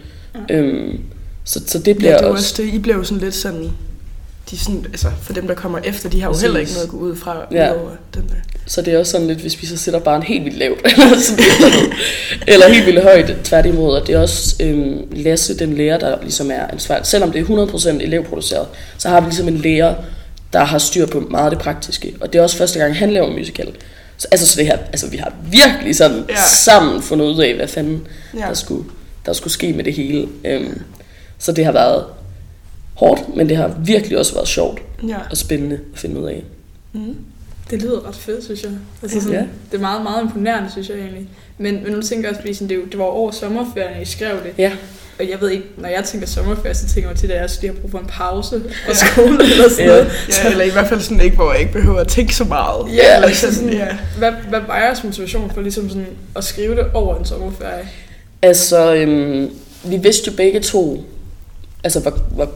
Øhm, 0.50 1.00
så, 1.44 1.62
så 1.68 1.80
det 1.80 1.98
bliver 1.98 2.12
Ja, 2.12 2.18
det 2.18 2.26
også... 2.26 2.44
også 2.44 2.62
det. 2.64 2.74
I 2.74 2.80
blev 2.80 2.96
jo 2.96 3.04
sådan 3.04 3.24
lidt 3.24 3.36
sådan... 3.36 3.72
De 4.52 4.58
sådan, 4.60 4.86
altså, 4.86 5.08
for 5.22 5.34
dem, 5.34 5.48
der 5.48 5.54
kommer 5.54 5.80
efter, 5.84 6.10
de 6.10 6.22
har 6.22 6.28
jo 6.28 6.32
Præcis. 6.32 6.42
heller 6.44 6.60
ikke 6.60 6.72
noget 6.72 6.84
at 6.86 6.90
gå 6.92 6.98
ud 6.98 7.16
fra, 7.16 7.46
Ja. 7.52 7.74
udover 7.74 7.90
den 8.14 8.22
der. 8.22 8.36
Så 8.66 8.82
det 8.82 8.94
er 8.94 9.00
også 9.00 9.12
sådan 9.12 9.28
lidt, 9.28 9.40
hvis 9.40 9.62
vi 9.62 9.68
så 9.68 9.78
sætter 9.78 10.00
bare 10.00 10.16
en 10.16 10.24
helt 10.24 10.46
vildt 10.46 10.58
lavt, 10.58 10.80
eller, 10.92 11.20
sådan 11.20 11.44
eller, 12.48 12.68
helt 12.74 12.86
vildt 12.86 13.04
højt, 13.04 13.36
tværtimod. 13.44 13.94
Og 14.02 14.08
det 14.08 14.16
er 14.16 14.20
også 14.20 14.56
øhm, 14.60 15.08
Lasse, 15.12 15.58
den 15.60 15.74
lærer, 15.74 16.00
der 16.00 16.22
ligesom 16.22 16.52
er 16.52 16.68
ansvarlig. 16.68 17.06
Selvom 17.08 17.32
det 17.32 17.42
er 17.42 17.66
100% 17.68 17.90
elevproduceret, 17.90 18.68
så 18.98 19.10
har 19.10 19.20
vi 19.22 19.26
ligesom 19.26 19.48
en 19.48 19.58
lærer, 19.58 19.96
der 20.54 20.64
har 20.64 20.78
styr 20.78 21.06
på 21.06 21.20
meget 21.20 21.46
af 21.46 21.52
det 21.52 21.60
praktiske. 21.60 22.14
Og 22.22 22.34
det 22.34 22.40
er 22.40 22.44
også 22.44 22.58
første 22.58 22.80
gang, 22.80 22.96
han 22.98 23.12
laver 23.12 23.32
musical. 23.32 23.68
Så, 24.18 24.28
altså, 24.32 24.48
så 24.48 24.58
det 24.58 24.66
her, 24.66 24.78
altså, 24.78 25.08
vi 25.10 25.18
har 25.18 25.34
virkelig 25.52 25.96
sådan 25.96 26.24
ja. 26.30 26.36
Sammen 26.66 27.02
fundet 27.02 27.26
ud 27.26 27.42
af, 27.44 27.56
hvad 27.56 27.68
fanden. 27.68 28.08
Ja. 28.34 28.40
der, 28.40 28.54
skulle, 28.54 28.84
der 29.26 29.34
skulle 29.34 29.54
ske 29.54 29.74
med 29.74 29.84
det 29.84 29.94
hele. 29.94 30.28
Øhm, 30.46 30.82
så 31.40 31.52
det 31.52 31.66
har 31.66 31.72
været 31.72 32.04
hårdt, 32.98 33.36
men 33.36 33.50
det 33.50 33.58
har 33.58 33.76
virkelig 33.86 34.18
også 34.18 34.34
været 34.34 34.48
sjovt 34.48 34.82
Ja. 35.08 35.16
og 35.32 35.38
spændende 35.38 35.80
at 35.94 36.00
finde 36.00 36.20
ud 36.22 36.28
af. 36.28 36.44
Det 37.72 37.82
lyder 37.82 38.08
ret 38.08 38.16
fedt, 38.16 38.44
synes 38.44 38.64
jeg. 38.64 38.72
Altså 39.04 39.20
sådan, 39.22 39.34
Ja. 39.34 39.46
Det 39.72 39.78
er 39.78 39.82
meget, 39.82 40.04
meget 40.04 40.22
imponerende, 40.24 40.72
synes 40.72 40.90
jeg 40.90 40.98
egentlig. 40.98 41.28
Men, 41.58 41.84
men 41.84 41.92
nu 41.94 42.02
tænker 42.02 42.24
jeg 42.24 42.30
også, 42.30 42.42
fordi 42.42 42.54
sådan, 42.54 42.68
det, 42.70 42.76
er 42.76 42.80
jo- 42.80 42.86
det 42.86 43.00
var 43.00 43.06
over 43.06 43.32
sommerferien, 43.32 44.02
I 44.02 44.06
skrev 44.06 44.32
det. 44.44 44.54
Ja. 44.58 44.72
Og 45.20 45.30
jeg 45.30 45.42
ved 45.42 45.50
ikke, 45.50 45.64
når 45.78 45.90
jeg 45.90 46.04
tænker 46.04 46.28
sommerferie, 46.28 46.76
så 46.76 46.88
tænker 46.88 47.10
jeg 47.10 47.18
til, 47.20 47.32
at 47.32 47.42
jeg 47.42 47.50
lige 47.62 47.74
har 47.74 47.80
brug 47.82 47.92
for 47.92 48.00
en 48.00 48.06
pause 48.06 48.62
fra 48.88 48.94
skole 48.94 49.44
eller 49.44 49.70
sådan 49.70 49.86
Ja. 49.90 49.92
noget. 49.96 50.12
Ja, 50.44 50.52
eller 50.52 50.66
i 50.66 50.70
hvert 50.70 50.88
fald 50.88 51.00
sådan 51.02 51.22
ikke, 51.22 51.36
hvor 51.36 51.52
jeg 51.52 51.62
ikke 51.62 51.74
behøver 51.74 52.00
at 52.00 52.08
tænke 52.08 52.36
så 52.36 52.44
meget. 52.44 52.94
Ja, 52.96 53.16
eller 53.16 53.28
altså 53.28 53.56
sådan, 53.56 53.74
ja. 53.74 53.88
hvad, 54.18 54.32
hvad 54.50 54.60
var 54.68 54.78
jeres 54.80 55.04
motivation 55.04 55.52
for 55.54 55.62
ligesom 55.62 55.90
sådan 55.90 56.08
at 56.36 56.44
skrive 56.44 56.76
det 56.76 56.86
over 56.94 57.16
en 57.20 57.26
sommerferie? 57.26 57.88
Altså, 58.42 58.96
øhm, 58.96 59.50
vi 59.86 59.98
vidste 59.98 60.32
jo 60.32 60.36
begge 60.38 60.60
to, 60.60 61.04
altså 61.88 62.00
hvor, 62.00 62.12
hvor, 62.32 62.50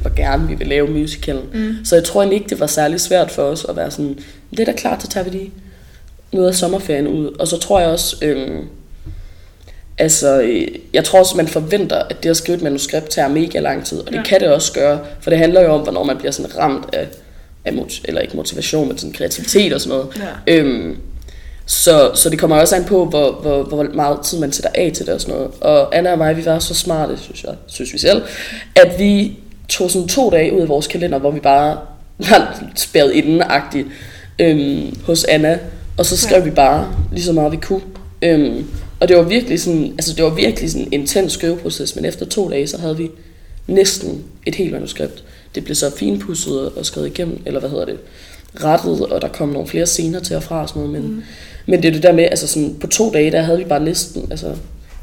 hvor 0.00 0.10
gerne 0.16 0.48
vi 0.48 0.54
ville 0.54 0.68
lave 0.70 0.88
musicalen. 0.90 1.42
Mm. 1.54 1.76
Så 1.84 1.96
jeg 1.96 2.04
tror 2.04 2.20
egentlig 2.22 2.36
ikke, 2.38 2.48
det 2.50 2.60
var 2.60 2.66
særlig 2.66 3.00
svært 3.00 3.30
for 3.30 3.42
os 3.42 3.66
at 3.68 3.76
være 3.76 3.90
sådan, 3.90 4.18
det 4.50 4.60
er 4.60 4.64
da 4.64 4.72
klart, 4.72 5.02
så 5.02 5.08
tager 5.08 5.24
vi 5.24 5.30
lige 5.30 5.50
noget 6.32 6.48
af 6.48 6.54
sommerferien 6.54 7.06
ud. 7.08 7.26
Og 7.38 7.48
så 7.48 7.58
tror 7.58 7.80
jeg 7.80 7.88
også, 7.88 8.16
øhm, 8.22 8.64
altså, 9.98 10.40
øh, 10.42 10.66
jeg 10.92 11.04
tror 11.04 11.18
også, 11.18 11.36
man 11.36 11.48
forventer, 11.48 11.96
at 11.96 12.22
det 12.22 12.30
at 12.30 12.36
skrive 12.36 12.56
et 12.56 12.62
manuskript 12.62 13.10
tager 13.10 13.28
mega 13.28 13.60
lang 13.60 13.84
tid, 13.84 13.98
og 13.98 14.06
det 14.06 14.14
Ja. 14.16 14.22
kan 14.22 14.40
det 14.40 14.48
også 14.48 14.72
gøre, 14.72 15.00
for 15.20 15.30
det 15.30 15.38
handler 15.38 15.60
jo 15.60 15.72
om, 15.72 15.80
hvornår 15.80 16.04
man 16.04 16.16
bliver 16.16 16.32
sådan 16.32 16.58
ramt 16.58 16.94
af, 16.94 17.08
af 17.64 17.72
mot- 17.72 18.00
eller 18.04 18.20
ikke 18.20 18.36
motivation, 18.36 18.88
men 18.88 18.98
sådan 18.98 19.12
kreativitet 19.12 19.72
og 19.72 19.80
sådan 19.80 19.98
noget. 19.98 20.22
Ja. 20.46 20.54
Øhm, 20.56 20.96
så, 21.66 22.10
så 22.14 22.30
det 22.30 22.38
kommer 22.38 22.56
også 22.56 22.76
an 22.76 22.84
på, 22.84 23.04
hvor, 23.04 23.32
hvor, 23.32 23.62
hvor 23.62 23.82
meget 23.94 24.20
tid 24.20 24.38
man 24.40 24.52
sætter 24.52 24.70
af 24.74 24.92
til 24.94 25.06
det 25.06 25.14
og 25.14 25.20
sådan 25.20 25.34
noget. 25.34 25.50
Og 25.60 25.96
Anna 25.96 26.12
og 26.12 26.18
mig, 26.18 26.36
vi 26.36 26.44
var 26.44 26.58
så 26.58 26.74
smarte, 26.74 27.18
synes, 27.18 27.44
jeg, 27.44 27.54
synes 27.66 27.92
vi 27.92 27.98
selv, 27.98 28.22
at 28.76 28.98
vi 28.98 29.38
tog 29.68 29.90
sådan 29.90 30.08
to 30.08 30.30
dage 30.30 30.52
ud 30.52 30.60
af 30.60 30.68
vores 30.68 30.86
kalender, 30.86 31.18
hvor 31.18 31.30
vi 31.30 31.40
bare 31.40 31.78
var 32.18 32.62
spærret 32.76 33.12
indenagtigt 33.12 33.86
øhm, 34.38 34.96
hos 35.06 35.24
Anna. 35.24 35.58
Og 35.98 36.06
så 36.06 36.16
skrev 36.16 36.38
ja. 36.38 36.44
vi 36.44 36.50
bare 36.50 36.88
lige 37.12 37.24
så 37.24 37.32
meget 37.32 37.52
vi 37.52 37.56
kunne. 37.56 37.80
Øhm, 38.22 38.66
og 39.00 39.08
det 39.08 39.16
var 39.16 39.22
virkelig 39.22 39.60
sådan, 39.60 39.92
altså 39.92 40.14
det 40.14 40.24
var 40.24 40.30
virkelig 40.30 40.70
sådan 40.70 40.86
en 40.86 40.92
intens 40.92 41.32
skriveproces, 41.32 41.96
men 41.96 42.04
efter 42.04 42.26
to 42.26 42.50
dage, 42.50 42.66
så 42.66 42.78
havde 42.78 42.96
vi 42.96 43.10
næsten 43.66 44.24
et 44.46 44.54
helt 44.54 44.72
manuskript. 44.72 45.24
Det 45.54 45.64
blev 45.64 45.74
så 45.74 45.96
finpudset 45.96 46.60
og- 46.60 46.72
og 46.78 46.86
skrevet 46.86 47.06
igennem, 47.06 47.42
eller 47.46 47.60
hvad 47.60 47.70
hedder 47.70 47.84
det, 47.84 47.98
rettet, 48.60 49.00
og 49.06 49.22
der 49.22 49.28
kom 49.28 49.48
nogle 49.48 49.68
flere 49.68 49.86
scener 49.86 50.20
til 50.20 50.36
og 50.36 50.42
fra 50.42 50.62
og 50.62 50.68
sådan 50.68 50.82
noget, 50.82 51.02
men, 51.02 51.12
mm. 51.12 51.22
men 51.66 51.82
det 51.82 51.88
er 51.88 51.92
det 51.92 52.02
der 52.02 52.12
med, 52.12 52.24
altså 52.24 52.46
sådan, 52.46 52.76
på 52.80 52.86
to 52.86 53.10
dage, 53.12 53.30
der 53.30 53.42
havde 53.42 53.58
vi 53.58 53.64
bare 53.64 53.80
næsten, 53.80 54.26
altså 54.30 54.54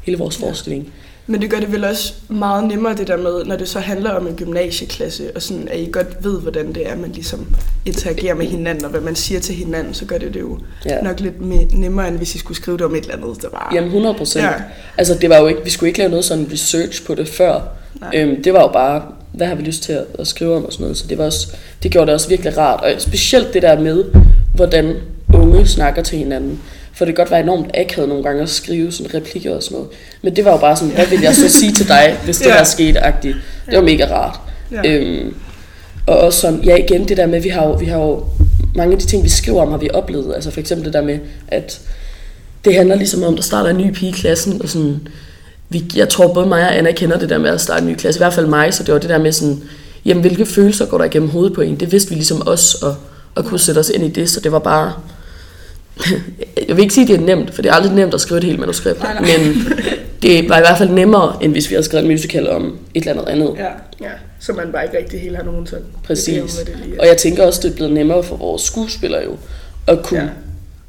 hele 0.02 0.18
vores 0.18 0.36
forestilling. 0.36 0.92
Men 1.26 1.42
det 1.42 1.50
gør 1.50 1.58
det 1.58 1.72
vel 1.72 1.84
også 1.84 2.14
meget 2.28 2.64
nemmere 2.68 2.94
det 2.94 3.08
der 3.08 3.16
med, 3.16 3.44
når 3.44 3.56
det 3.56 3.68
så 3.68 3.80
handler 3.80 4.10
om 4.10 4.26
en 4.26 4.34
gymnasieklasse, 4.36 5.30
og 5.34 5.42
sådan, 5.42 5.68
at 5.68 5.80
I 5.80 5.88
godt 5.92 6.24
ved, 6.24 6.40
hvordan 6.40 6.72
det 6.72 6.88
er, 6.88 6.96
man 6.96 7.12
ligesom 7.12 7.46
interagerer 7.86 8.34
med 8.34 8.46
hinanden, 8.46 8.84
og 8.84 8.90
hvad 8.90 9.00
man 9.00 9.16
siger 9.16 9.40
til 9.40 9.54
hinanden, 9.54 9.94
så 9.94 10.04
gør 10.04 10.18
det 10.18 10.34
det 10.34 10.40
jo 10.40 10.58
Ja. 10.86 10.94
ja. 10.94 11.02
nok 11.02 11.20
lidt 11.20 11.40
mere, 11.40 11.64
nemmere, 11.72 12.08
end 12.08 12.16
hvis 12.16 12.34
I 12.34 12.38
skulle 12.38 12.56
skrive 12.56 12.76
det 12.76 12.86
om 12.86 12.94
et 12.94 13.02
eller 13.02 13.16
andet, 13.16 13.42
der 13.42 13.48
var... 13.52 13.72
Jamen 13.74 13.88
100 13.88 14.14
procent. 14.14 14.44
Ja. 14.44 14.52
Altså 14.98 15.14
det 15.14 15.30
var 15.30 15.38
jo 15.38 15.46
ikke, 15.46 15.60
vi 15.64 15.70
skulle 15.70 15.88
ikke 15.88 15.98
lave 15.98 16.10
noget 16.10 16.24
sådan 16.24 16.48
research 16.52 17.06
på 17.06 17.14
det 17.14 17.28
før. 17.28 17.60
Nej. 18.00 18.10
Øhm, 18.14 18.42
det 18.42 18.52
var 18.52 18.60
jo 18.60 18.68
bare, 18.68 19.02
hvad 19.32 19.46
har 19.46 19.54
vi 19.54 19.62
lyst 19.62 19.82
til 19.82 19.92
at, 19.92 20.04
at 20.18 20.26
skrive 20.26 20.56
om 20.56 20.64
og 20.64 20.72
sådan 20.72 20.84
noget. 20.84 20.96
Så 20.96 21.06
det, 21.06 21.18
var 21.18 21.24
også, 21.24 21.48
det 21.82 21.90
gjorde 21.90 22.06
det 22.06 22.14
også 22.14 22.28
virkelig 22.28 22.58
rart. 22.58 22.80
Og 22.84 22.90
specielt 22.98 23.54
det 23.54 23.62
der 23.62 23.80
med, 23.80 24.04
hvordan 24.54 24.94
unge 25.34 25.66
snakker 25.66 26.02
til 26.02 26.18
hinanden. 26.18 26.60
For 26.94 27.04
det 27.04 27.14
kan 27.14 27.22
godt 27.22 27.30
være 27.30 27.40
enormt 27.40 27.70
akavet 27.74 28.08
nogle 28.08 28.24
gange 28.24 28.42
at 28.42 28.48
skrive 28.48 28.92
sådan 28.92 29.14
replikker 29.14 29.54
og 29.54 29.62
sådan 29.62 29.74
noget. 29.76 29.90
Men 30.22 30.36
det 30.36 30.44
var 30.44 30.50
jo 30.50 30.56
bare 30.56 30.76
sådan, 30.76 30.94
hvad 30.94 31.06
vil 31.06 31.20
jeg 31.20 31.34
så 31.34 31.48
sige 31.48 31.72
til 31.72 31.88
dig, 31.88 32.16
hvis 32.24 32.38
det 32.38 32.46
Ja. 32.46 32.52
der 32.52 32.64
skete 32.64 33.00
agtigt. 33.00 33.36
Det 33.66 33.76
var 33.76 33.82
mega 33.82 34.06
rart. 34.10 34.40
Ja. 34.72 34.90
Øhm, 34.90 35.34
og 36.06 36.18
også 36.18 36.40
sådan, 36.40 36.60
ja 36.64 36.76
igen 36.76 37.08
det 37.08 37.16
der 37.16 37.26
med, 37.26 37.40
vi 37.40 37.48
har 37.48 37.66
jo, 37.66 37.72
vi 37.72 37.86
har 37.86 37.98
jo 37.98 38.24
mange 38.74 38.92
af 38.92 38.98
de 38.98 39.06
ting, 39.06 39.24
vi 39.24 39.28
skriver 39.28 39.62
om, 39.62 39.70
har 39.70 39.78
vi 39.78 39.90
oplevet. 39.94 40.34
Altså 40.34 40.50
for 40.50 40.60
eksempel 40.60 40.84
det 40.84 40.92
der 40.92 41.02
med, 41.02 41.18
at 41.48 41.80
det 42.64 42.74
handler 42.74 42.94
ligesom 42.96 43.22
om, 43.22 43.34
der 43.34 43.42
starter 43.42 43.70
en 43.70 43.76
ny 43.76 43.92
pige 43.92 44.08
i 44.08 44.12
klassen, 44.12 44.62
og 44.62 44.68
sådan, 44.68 45.08
vi, 45.72 45.84
jeg 45.96 46.08
tror 46.08 46.34
både 46.34 46.46
mig 46.46 46.62
og 46.62 46.78
Anna 46.78 46.92
kender 46.92 47.18
det 47.18 47.28
der 47.28 47.38
med 47.38 47.50
at 47.50 47.60
starte 47.60 47.82
en 47.82 47.88
ny 47.88 47.94
klasse, 47.94 48.18
i 48.18 48.22
hvert 48.22 48.34
fald 48.34 48.46
mig, 48.46 48.74
så 48.74 48.84
det 48.84 48.94
var 48.94 49.00
det 49.00 49.10
der 49.10 49.18
med 49.18 49.32
sådan, 49.32 49.62
jamen 50.04 50.20
hvilke 50.20 50.46
følelser 50.46 50.86
går 50.86 50.98
der 50.98 51.04
igennem 51.04 51.30
hovedet 51.30 51.52
på 51.52 51.60
en, 51.60 51.76
det 51.76 51.92
vidste 51.92 52.08
vi 52.08 52.14
ligesom 52.14 52.48
os, 52.48 52.74
og, 52.74 52.96
og 53.34 53.44
kunne 53.44 53.60
sætte 53.60 53.78
os 53.78 53.88
ind 53.90 54.04
i 54.04 54.08
det, 54.08 54.30
så 54.30 54.40
det 54.40 54.52
var 54.52 54.58
bare, 54.58 54.92
jeg 56.68 56.76
vil 56.76 56.82
ikke 56.82 56.94
sige, 56.94 57.02
at 57.02 57.08
det 57.08 57.30
er 57.30 57.36
nemt, 57.36 57.54
for 57.54 57.62
det 57.62 57.70
er 57.70 57.74
aldrig 57.74 57.92
nemt 57.92 58.14
at 58.14 58.20
skrive 58.20 58.38
et 58.38 58.44
helt 58.44 58.60
manuskript, 58.60 59.02
Nej, 59.02 59.14
nej. 59.14 59.38
men 59.38 59.56
det 60.22 60.48
var 60.48 60.56
i 60.56 60.60
hvert 60.60 60.78
fald 60.78 60.90
nemmere, 60.90 61.36
end 61.40 61.52
hvis 61.52 61.70
vi 61.70 61.74
havde 61.74 61.84
skrevet 61.84 62.04
en 62.04 62.10
musical 62.10 62.50
om 62.50 62.78
et 62.94 63.08
eller 63.08 63.12
andet 63.12 63.32
andet. 63.32 63.54
Ja. 63.58 64.04
ja. 64.06 64.10
Så 64.40 64.52
man 64.52 64.72
bare 64.72 64.84
ikke 64.84 64.98
rigtig 64.98 65.20
helt 65.20 65.36
har 65.36 65.44
nogen 65.44 65.66
sådan... 65.66 65.84
Præcis. 66.04 66.54
hvad 66.54 66.64
det 66.64 66.74
lige 66.84 66.96
er. 66.96 67.00
Og 67.00 67.06
jeg 67.06 67.16
tænker 67.16 67.46
også, 67.46 67.60
det 67.62 67.70
er 67.70 67.74
blevet 67.74 67.92
nemmere 67.92 68.22
for 68.22 68.36
vores 68.36 68.62
skuespillere 68.62 69.22
jo, 69.24 69.36
at 69.86 70.02
kunne 70.02 70.20
ja. 70.20 70.28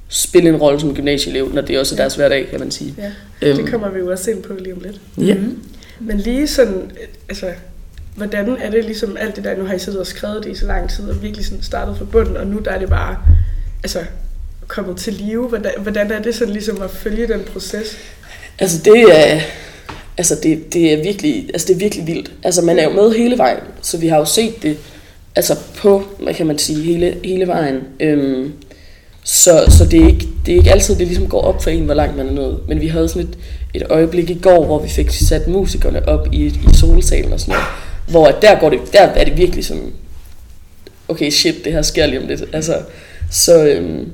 Spille 0.07 0.49
en 0.49 0.55
rolle 0.55 0.79
som 0.79 0.95
gymnasieelev, 0.95 1.53
når 1.53 1.61
det 1.61 1.79
også 1.79 1.95
er 1.95 1.97
deres 1.97 2.15
hverdag, 2.15 2.47
kan 2.49 2.59
man 2.59 2.71
sige. 2.71 2.95
Ja, 2.97 3.11
Øhm, 3.41 3.57
det 3.57 3.71
kommer 3.71 3.89
vi 3.89 3.99
jo 3.99 4.11
også 4.11 4.31
ind 4.31 4.43
på 4.43 4.53
lige 4.59 4.73
om 4.73 4.79
lidt. 4.79 5.27
Ja. 5.27 5.35
Men 5.99 6.17
lige 6.17 6.47
sådan, 6.47 6.75
øh, 6.75 7.07
altså, 7.29 7.47
hvordan 8.15 8.55
er 8.61 8.69
det 8.71 8.85
ligesom 8.85 9.17
alt 9.19 9.35
det 9.35 9.43
der, 9.43 9.57
nu 9.57 9.65
har 9.65 9.73
I 9.73 9.79
siddet 9.79 9.99
og 9.99 10.07
skrevet 10.07 10.43
det 10.43 10.51
i 10.51 10.55
så 10.55 10.65
lang 10.65 10.89
tid, 10.89 11.09
og 11.09 11.21
virkelig 11.21 11.45
sådan 11.45 11.63
startet 11.63 11.97
fra 11.97 12.05
bunden, 12.05 12.37
og 12.37 12.47
nu 12.47 12.59
der 12.59 12.71
er 12.71 12.79
det 12.79 12.89
bare, 12.89 13.17
altså, 13.83 13.99
kommet 14.67 14.97
til 14.97 15.13
live. 15.13 15.47
Hvordan, 15.47 15.71
hvordan 15.77 16.11
er 16.11 16.21
det 16.21 16.35
sådan 16.35 16.53
ligesom 16.53 16.81
at 16.81 16.91
følge 16.91 17.27
den 17.27 17.41
proces? 17.53 17.97
Altså 18.59 18.77
det 18.85 19.01
er, 19.01 19.41
altså 20.17 20.35
det, 20.43 20.73
det, 20.73 20.93
er 20.93 21.03
virkelig, 21.03 21.49
altså 21.53 21.67
det 21.67 21.73
er 21.73 21.79
virkelig 21.79 22.07
vildt. 22.07 22.31
Altså 22.43 22.61
man 22.61 22.79
er 22.79 22.83
jo 22.83 22.89
med 22.89 23.11
hele 23.11 23.37
vejen, 23.37 23.59
så 23.81 23.97
vi 23.97 24.07
har 24.07 24.17
jo 24.17 24.25
set 24.25 24.63
det 24.63 24.77
altså 25.35 25.55
på, 25.77 26.03
hvad 26.19 26.33
kan 26.33 26.47
man 26.47 26.57
sige, 26.57 26.81
hele, 26.83 27.17
hele 27.23 27.47
vejen. 27.47 27.79
Øhm, 27.99 28.53
så, 29.23 29.65
så 29.69 29.85
det, 29.85 30.03
er 30.03 30.07
ikke, 30.07 30.27
det 30.45 30.51
er 30.51 30.57
ikke 30.57 30.71
altid, 30.71 30.95
det 30.95 31.07
ligesom 31.07 31.27
går 31.27 31.41
op 31.41 31.63
for 31.63 31.69
en, 31.69 31.85
hvor 31.85 31.93
langt 31.93 32.17
man 32.17 32.27
er 32.27 32.31
nået. 32.31 32.59
Men 32.67 32.81
vi 32.81 32.87
havde 32.87 33.09
sådan 33.09 33.21
et, 33.21 33.37
et 33.73 33.83
øjeblik 33.89 34.29
i 34.29 34.39
går, 34.39 34.65
hvor 34.65 34.79
vi 34.79 34.89
fik 34.89 35.09
sat 35.09 35.47
musikerne 35.47 36.07
op 36.07 36.27
i, 36.31 36.45
i 36.45 36.53
solsalen 36.73 37.33
og 37.33 37.39
sådan 37.39 37.51
noget. 37.51 37.65
Hvor 38.07 38.27
at 38.27 38.35
der, 38.41 38.59
går 38.59 38.69
det, 38.69 38.79
der 38.93 38.99
er 38.99 39.25
det 39.25 39.37
virkelig 39.37 39.65
sådan, 39.65 39.93
okay 41.07 41.29
shit, 41.29 41.55
det 41.65 41.73
her 41.73 41.81
sker 41.81 42.05
lige 42.05 42.21
om 42.21 42.27
lidt. 42.27 42.43
Altså, 42.53 42.79
så, 43.31 43.65
øhm, 43.65 44.11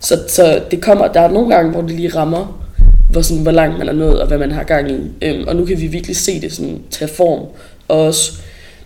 så, 0.00 0.18
så 0.28 0.62
det 0.70 0.82
kommer, 0.82 1.08
der 1.08 1.20
er 1.20 1.30
nogle 1.30 1.54
gange, 1.54 1.72
hvor 1.72 1.80
det 1.80 1.90
lige 1.90 2.08
rammer, 2.08 2.68
hvor, 3.10 3.22
sådan, 3.22 3.42
hvor 3.42 3.52
langt 3.52 3.78
man 3.78 3.88
er 3.88 3.92
nået, 3.92 4.20
og 4.20 4.28
hvad 4.28 4.38
man 4.38 4.50
har 4.50 4.62
gang 4.62 4.90
i. 4.90 5.10
Øhm, 5.22 5.48
og 5.48 5.56
nu 5.56 5.64
kan 5.64 5.80
vi 5.80 5.86
virkelig 5.86 6.16
se 6.16 6.40
det 6.40 6.52
sådan, 6.52 6.82
tage 6.90 7.08
form. 7.08 7.46
Og 7.88 8.00
også 8.00 8.32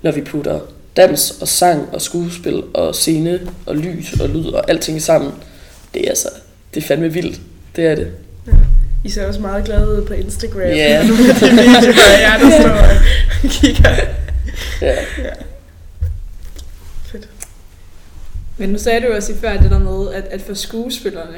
når 0.02 0.10
vi 0.10 0.20
putter 0.20 0.60
dans 0.96 1.30
og 1.40 1.48
sang 1.48 1.88
og 1.92 2.02
skuespil 2.02 2.62
og 2.74 2.94
scene 2.94 3.40
og 3.66 3.76
lys 3.76 4.12
og 4.20 4.28
lyd 4.28 4.46
og 4.46 4.70
alting 4.70 5.02
sammen. 5.02 5.32
Det 5.94 6.04
er 6.04 6.08
altså, 6.08 6.28
det 6.74 6.82
er 6.82 6.86
fandme 6.86 7.12
vildt. 7.12 7.40
Det 7.76 7.86
er 7.86 7.94
det. 7.94 8.12
I 9.04 9.10
ser 9.10 9.26
også 9.26 9.40
meget 9.40 9.64
glade 9.64 9.88
ud 9.88 10.06
på 10.06 10.14
Instagram. 10.14 10.60
Ja. 10.60 11.02
Nu 11.08 11.14
med 11.16 11.24
de 11.24 11.50
videoer, 11.50 12.20
jeg 12.20 12.38
der 12.40 12.50
står 12.60 12.70
og 12.70 13.50
kigger. 13.50 13.90
Ja. 14.82 14.94
Fedt. 17.12 17.28
Men 18.58 18.68
nu 18.68 18.78
sagde 18.78 19.06
du 19.06 19.12
også 19.12 19.32
i 19.32 19.36
før 19.36 19.56
det 19.56 19.70
der 19.70 19.78
med, 19.78 20.14
at, 20.14 20.24
at 20.24 20.40
for 20.40 20.54
skuespillerne, 20.54 21.36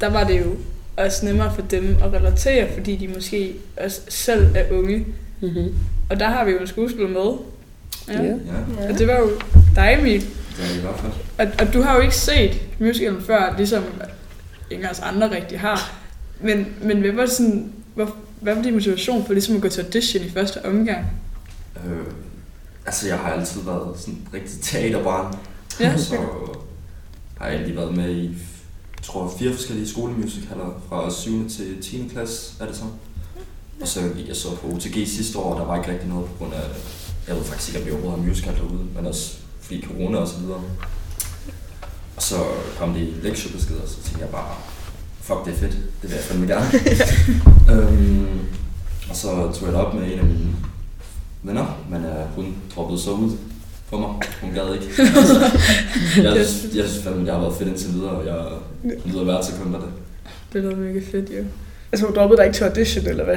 der 0.00 0.10
var 0.10 0.24
det 0.24 0.40
jo 0.40 0.56
også 0.96 1.26
nemmere 1.26 1.52
for 1.54 1.62
dem 1.62 1.96
at 2.04 2.12
relatere, 2.12 2.68
fordi 2.74 2.96
de 2.96 3.08
måske 3.08 3.54
også 3.76 4.00
selv 4.08 4.46
er 4.54 4.64
unge. 4.72 5.04
Mm-hmm. 5.40 5.74
Og 6.10 6.20
der 6.20 6.28
har 6.28 6.44
vi 6.44 6.50
jo 6.50 6.58
en 6.58 6.66
skuespiller 6.66 7.08
med. 7.08 7.32
Ja. 8.08 8.22
Ja. 8.22 8.28
Ja, 8.80 8.92
Og 8.92 8.98
det 8.98 9.06
var 9.06 9.18
jo 9.18 9.30
dig, 9.74 9.96
Emil. 9.98 10.20
det 10.20 10.76
i 10.76 10.80
hvert 10.80 10.98
fald. 11.00 11.12
Og, 11.38 11.66
og 11.66 11.72
du 11.74 11.82
har 11.82 11.94
jo 11.96 12.00
ikke 12.00 12.14
set 12.16 12.60
musicalen 12.80 13.22
før, 13.22 13.54
ligesom 13.56 13.84
ingen 14.70 14.86
af 14.86 14.90
os 14.90 15.00
andre 15.00 15.30
rigtig 15.36 15.60
har. 15.60 15.94
Men, 16.40 16.66
men 16.82 17.00
hvad 17.00 17.12
var 17.12 17.26
sådan, 17.26 17.72
hvor, 17.94 18.14
hvad 18.40 18.54
var 18.54 18.62
din 18.62 18.72
motivation 18.72 19.26
for 19.26 19.32
ligesom 19.32 19.56
at 19.56 19.62
gå 19.62 19.68
til 19.68 19.82
audition 19.82 20.24
i 20.24 20.30
første 20.30 20.64
omgang? 20.66 21.06
Øh, 21.86 22.06
altså, 22.86 23.08
jeg 23.08 23.18
har 23.18 23.32
altid 23.32 23.60
været 23.62 24.00
sådan 24.00 24.14
en 24.14 24.28
rigtig 24.34 24.60
teaterbarn. 24.62 25.34
Ja, 25.80 25.92
Og 25.94 26.00
så 26.00 26.16
har 27.38 27.46
jeg 27.46 27.54
egentlig 27.54 27.76
været 27.76 27.96
med 27.96 28.10
i, 28.10 28.24
jeg 28.24 29.02
tror, 29.02 29.34
fire 29.38 29.52
forskellige 29.54 29.88
skolemusicaler 29.88 30.82
fra 30.88 31.10
7. 31.10 31.48
til 31.50 31.82
10. 31.82 32.08
klasse, 32.12 32.52
er 32.60 32.66
det 32.66 32.76
så. 32.76 32.82
Og 33.80 33.88
så 33.88 34.00
gik 34.16 34.28
jeg 34.28 34.36
så 34.36 34.48
på 34.56 34.66
OTG 34.66 35.08
sidste 35.08 35.38
år, 35.38 35.52
og 35.54 35.60
der 35.60 35.66
var 35.66 35.76
ikke 35.76 35.90
rigtig 35.92 36.08
noget 36.08 36.26
på 36.26 36.32
grund 36.38 36.54
af, 36.54 36.60
jeg 37.28 37.36
ved 37.36 37.44
faktisk 37.44 37.68
ikke, 37.68 37.80
om 37.80 37.86
vi 37.86 37.92
overhovedet 37.92 38.20
har 38.20 38.28
musical 38.28 38.54
derude, 38.54 38.86
men 38.96 39.06
også 39.06 39.36
fordi 39.60 39.86
corona 39.86 40.18
og 40.18 40.28
så 40.28 40.38
videre. 40.38 40.62
Og 42.16 42.22
så 42.22 42.36
kom 42.78 42.92
det 42.94 43.00
i 43.00 43.14
lektiebeskeder, 43.22 43.82
og 43.82 43.88
så 43.88 44.02
tænkte 44.02 44.20
jeg 44.20 44.28
bare, 44.28 44.54
fuck 45.20 45.44
det 45.44 45.52
er 45.54 45.56
fedt, 45.56 45.72
det 45.72 46.10
vil 46.10 46.10
jeg 46.10 46.24
fandme 46.24 46.46
gerne. 46.46 46.66
øhm, 47.82 48.38
og 49.10 49.16
så 49.16 49.28
tog 49.28 49.62
jeg 49.62 49.72
det 49.72 49.80
op 49.80 49.94
med 49.94 50.12
en 50.12 50.18
af 50.18 50.24
mine 50.24 50.56
venner, 51.42 51.84
men 51.90 52.04
uh, 52.04 52.34
hun 52.34 52.56
droppede 52.74 53.00
så 53.00 53.10
ud 53.10 53.36
for 53.86 53.98
mig. 53.98 54.10
Hun 54.40 54.52
gad 54.52 54.74
ikke. 54.74 54.86
jeg, 56.36 56.46
synes, 56.46 56.74
jeg 56.74 56.88
synes 56.88 57.04
fandme, 57.04 57.24
det 57.26 57.32
har 57.32 57.40
været 57.40 57.54
fedt 57.54 57.68
indtil 57.68 57.92
videre, 57.92 58.10
og 58.10 58.26
jeg 58.26 58.46
nyder 59.04 59.24
hvert 59.24 59.44
sekund 59.44 59.74
af 59.74 59.80
det. 59.80 59.90
Det 60.52 60.62
lyder 60.62 60.76
mega 60.76 61.00
fedt, 61.10 61.30
jo. 61.30 61.44
Altså, 61.92 62.06
hun 62.06 62.14
droppede 62.16 62.38
dig 62.38 62.46
ikke 62.46 62.56
til 62.56 62.64
audition, 62.64 63.06
eller 63.06 63.24
hvad? 63.24 63.36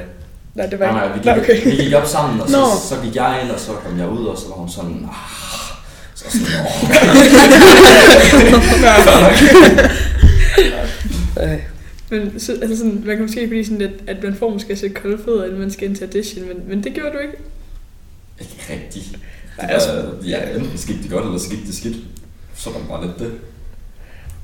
Nej, 0.56 0.66
det 0.66 0.80
var 0.80 0.92
Nej, 0.92 1.16
ikke... 1.16 1.26
nej, 1.26 1.40
vi 1.40 1.46
gik, 1.54 1.66
Nå, 1.66 1.72
vi 1.72 1.76
gik 1.84 1.94
op 1.94 2.06
sammen, 2.08 2.42
og 2.42 2.50
så, 2.50 2.58
Nå. 2.58 2.66
så 2.90 2.96
gik 3.04 3.16
jeg 3.16 3.40
ind, 3.44 3.52
og 3.52 3.60
så 3.60 3.72
kom 3.72 4.00
jeg 4.00 4.10
ud, 4.10 4.26
og 4.26 4.38
så 4.38 4.48
var 4.48 4.56
hun 4.56 4.70
sådan, 4.70 5.08
ah, 5.10 5.16
så 6.16 6.26
sådan, 6.32 6.48
åh. 6.66 6.70
Men 12.12 12.40
så, 12.40 12.52
altså 12.62 12.78
sådan, 12.78 13.04
man 13.06 13.16
kan 13.16 13.22
måske 13.26 13.48
blive 13.48 13.66
sådan 13.66 13.78
lidt, 13.78 13.92
at 14.08 14.24
man 14.24 14.36
får 14.36 14.50
måske 14.50 14.76
så 14.76 14.90
kolde 14.96 15.20
fødder, 15.26 15.46
inden 15.46 15.60
man 15.60 15.72
skal 15.72 15.88
ind 15.88 15.96
til 15.96 16.04
audition, 16.06 16.48
men, 16.48 16.58
men 16.68 16.84
det 16.84 16.94
gjorde 16.94 17.12
du 17.12 17.18
ikke. 17.18 17.34
Ikke 18.40 18.64
rigtigt. 18.70 19.06
Det 19.12 19.20
Nej, 19.58 19.72
altså- 19.74 20.06
ja, 20.28 20.50
enten 20.56 20.78
så 20.78 20.88
gik 20.88 21.02
det 21.04 21.12
godt, 21.12 21.26
eller 21.26 21.40
så 21.40 21.50
gik 21.50 21.66
det 21.68 21.76
skidt. 21.76 21.98
Så 22.56 22.70
var 22.70 22.80
det 22.80 22.88
bare 22.88 23.06
lidt 23.06 23.20
det. 23.20 23.32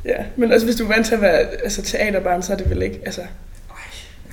Ja, 0.05 0.23
men 0.35 0.51
altså, 0.51 0.65
hvis 0.65 0.75
du 0.75 0.83
er 0.83 0.87
vant 0.87 1.05
til 1.07 1.15
at 1.15 1.21
være 1.21 1.39
altså, 1.63 1.81
teaterbarn, 1.81 2.43
så 2.43 2.53
er 2.53 2.57
det 2.57 2.69
vel 2.69 2.81
ikke... 2.81 2.99
Altså, 3.05 3.21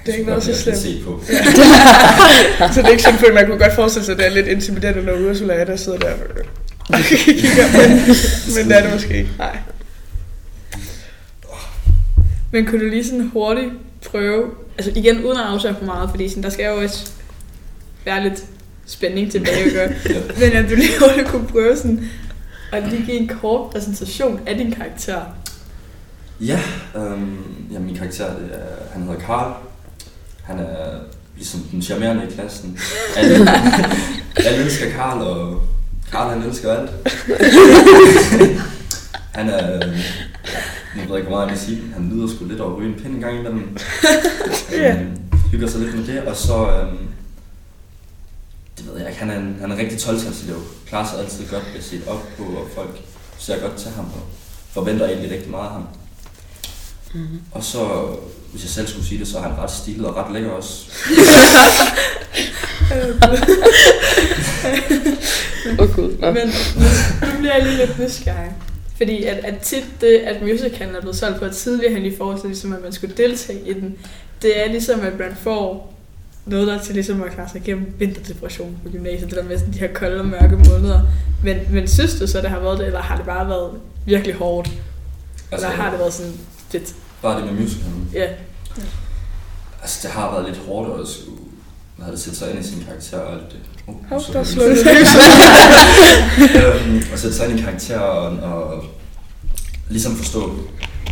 Det 0.07 0.15
har 0.15 0.19
ikke 0.19 0.31
været 0.31 0.43
så 0.43 0.63
slemt. 0.63 0.79
Se 0.79 1.03
på. 1.05 1.23
så 2.75 2.81
det 2.81 2.87
er 2.87 2.91
ikke 2.91 3.03
sådan, 3.03 3.19
for 3.19 3.35
man 3.35 3.47
kunne 3.47 3.59
godt 3.59 3.75
forestille 3.75 4.05
sig, 4.05 4.13
at 4.13 4.19
det 4.19 4.27
er 4.27 4.31
lidt 4.31 4.47
intimiderende, 4.47 5.03
når 5.03 5.13
Ursula 5.13 5.55
er 5.55 5.65
der 5.65 5.77
sidder 5.77 5.99
der 5.99 6.13
og 6.89 6.99
kigger. 6.99 7.65
Men, 7.73 7.91
men 8.57 8.69
det 8.69 8.79
er 8.79 8.83
det 8.83 8.93
måske 8.93 9.17
ikke. 9.17 9.31
Nej. 9.39 9.59
Men 12.51 12.67
kunne 12.67 12.85
du 12.85 12.91
lige 12.91 13.05
sådan 13.05 13.31
hurtigt 13.33 13.71
prøve, 14.07 14.51
altså 14.79 14.93
igen 14.95 15.25
uden 15.25 15.39
at 15.39 15.45
afsløre 15.45 15.75
for 15.79 15.85
meget, 15.85 16.11
fordi 16.11 16.29
sådan, 16.29 16.43
der 16.43 16.51
skal 16.51 16.67
jo 16.67 16.83
også 16.83 17.11
være 18.05 18.23
lidt 18.23 18.45
spænding 18.87 19.33
tilbage 19.33 19.65
at 19.65 19.73
gøre. 19.73 19.89
Men 20.41 20.53
at 20.53 20.71
du 20.71 20.75
lige 20.75 20.99
hurtigt 21.01 21.29
kunne 21.29 21.47
prøve 21.47 21.77
sådan, 21.77 22.11
at 22.73 22.89
lige 22.89 23.07
give 23.07 23.17
en 23.17 23.29
kort 23.29 23.71
præsentation 23.71 24.41
af 24.47 24.57
din 24.57 24.73
karakter. 24.73 25.21
Ja, 26.41 26.61
øhm, 26.97 27.39
ja, 27.73 27.79
min 27.79 27.97
karakter, 27.97 28.27
det 28.27 28.51
er, 28.53 28.93
han 28.93 29.03
hedder 29.03 29.21
Karl. 29.21 29.53
Han 30.45 30.59
er 30.59 30.99
ligesom 31.37 31.61
den 31.61 31.83
charmerende 31.83 32.27
i 32.29 32.35
klassen. 32.35 32.79
Alle, 33.17 33.37
alle 34.47 34.65
elsker 34.65 34.91
Karl, 34.91 35.23
og 35.23 35.63
Karl 36.11 36.31
han 36.31 36.43
elsker 36.43 36.73
alt. 36.73 36.91
han 39.39 39.49
er, 39.49 39.87
nu 40.97 41.03
ved 41.03 41.09
jeg 41.09 41.17
ikke, 41.17 41.29
hvor 41.29 41.39
meget 41.39 41.51
jeg 41.51 41.59
sige, 41.59 41.83
han 41.95 42.11
lyder 42.15 42.29
sgu 42.29 42.45
lidt 42.45 42.61
over 42.61 42.77
ryge 42.77 42.89
en 42.89 43.01
pind 43.03 43.15
en 43.15 43.21
gang 43.21 43.39
imellem. 43.39 43.69
Ja. 44.73 44.95
Øhm, 44.95 45.17
hygger 45.51 45.69
sig 45.69 45.81
lidt 45.81 45.95
med 45.99 46.07
det, 46.07 46.23
og 46.23 46.37
så, 46.37 46.71
øhm, 46.71 46.99
det 48.79 48.87
ved 48.87 48.99
jeg 48.99 49.09
ikke, 49.09 49.21
han 49.21 49.31
er 49.31 49.39
en, 49.39 49.57
han 49.61 49.71
er 49.71 49.75
en 49.75 49.81
rigtig 49.81 49.99
12 49.99 50.19
elev. 50.45 50.63
Klarer 50.87 51.09
sig 51.09 51.19
altid 51.19 51.49
godt, 51.49 51.63
bliver 51.71 51.83
set 51.83 52.03
op 52.07 52.29
på, 52.37 52.43
og 52.43 52.69
folk 52.75 53.01
ser 53.39 53.61
godt 53.61 53.77
til 53.77 53.91
ham, 53.91 54.05
og 54.05 54.23
forventer 54.71 55.07
egentlig 55.07 55.31
rigtig 55.31 55.51
meget 55.51 55.67
af 55.67 55.73
ham. 55.73 55.87
Mm-hmm. 57.13 57.41
Og 57.53 57.65
så, 57.65 58.07
hvis 58.53 58.63
jeg 58.63 58.71
selv 58.71 58.87
skulle 58.89 59.07
sige 59.07 59.19
det, 59.19 59.29
så 59.29 59.39
er 59.39 59.43
han 59.43 59.59
ret 59.59 59.71
stilet 59.71 60.07
og 60.07 60.17
ret 60.17 60.33
lækker 60.33 60.51
også. 60.51 60.85
Åh 65.79 65.89
oh, 65.89 65.95
gud. 65.95 66.17
Nå. 66.19 66.31
Men 66.31 66.47
nu 67.23 67.39
bliver 67.39 67.55
jeg 67.57 67.65
lige 67.65 67.77
lidt 67.77 67.99
nysgerrig. 67.99 68.53
Fordi 68.97 69.25
at, 69.25 69.45
at 69.45 69.59
tit 69.59 69.85
det, 70.01 70.17
at 70.19 70.43
musicalen 70.43 70.95
er 70.95 71.01
blevet 71.01 71.17
solgt 71.17 71.39
på 71.39 71.49
tidligere 71.49 71.95
hen 71.95 72.05
i 72.05 72.17
forhold 72.17 72.41
til, 72.41 72.49
ligesom, 72.49 72.73
at 72.73 72.83
man 72.83 72.93
skulle 72.93 73.17
deltage 73.17 73.69
i 73.69 73.73
den, 73.73 73.95
det 74.43 74.65
er 74.65 74.71
ligesom, 74.71 75.01
at 75.01 75.19
man 75.19 75.37
får 75.41 75.95
noget 76.47 76.67
der 76.67 76.79
til 76.79 76.95
ligesom 76.95 77.23
at 77.23 77.33
klare 77.33 77.49
sig 77.49 77.61
igennem 77.61 77.95
vinterdepression 77.99 78.77
på 78.83 78.91
gymnasiet, 78.91 79.31
det 79.31 79.39
der 79.39 79.45
med 79.45 79.59
sådan 79.59 79.73
de 79.73 79.79
her 79.79 79.93
kolde 79.93 80.21
og 80.21 80.27
mørke 80.27 80.57
måneder. 80.57 81.01
Men, 81.45 81.57
men 81.71 81.89
synes 81.89 82.19
du 82.19 82.27
så, 82.27 82.41
det 82.41 82.51
har 82.51 82.61
været 82.61 82.79
det, 82.79 82.87
eller 82.87 83.01
har 83.01 83.17
det 83.17 83.27
bare 83.27 83.49
været 83.49 83.71
virkelig 84.07 84.35
hårdt? 84.35 84.71
Altså, 85.53 85.67
eller 85.67 85.83
har 85.83 85.91
det 85.91 85.99
været 85.99 86.13
sådan 86.13 86.33
lidt, 86.73 86.95
Bare 87.23 87.41
det 87.41 87.53
med 87.53 87.61
musicalen. 87.63 88.11
ja, 88.15 88.27
Altså, 89.83 89.99
det 90.03 90.11
har 90.11 90.31
været 90.33 90.45
lidt 90.49 90.61
hårdt 90.67 91.01
at 91.01 91.09
skulle, 91.09 91.37
hvad 91.97 92.05
havde 92.05 92.17
det, 92.17 92.25
sætte 92.25 92.39
sig 92.39 92.51
ind 92.51 92.59
i 92.65 92.69
sin 92.69 92.85
karakter 92.89 93.19
og 93.19 93.33
alt 93.33 93.53
det. 93.53 93.59
Oh, 93.87 93.95
Hov, 94.09 94.21
så- 94.21 94.33
der 94.33 94.45
slår 94.45 94.65
det 94.65 94.79
øhm, 96.87 97.03
og 97.13 97.19
sætte 97.19 97.37
sig 97.37 97.51
ind 97.51 97.59
i 97.59 97.63
karakter 97.63 97.99
og, 97.99 98.53
og 98.53 98.85
ligesom 99.89 100.17
forstå, 100.17 100.53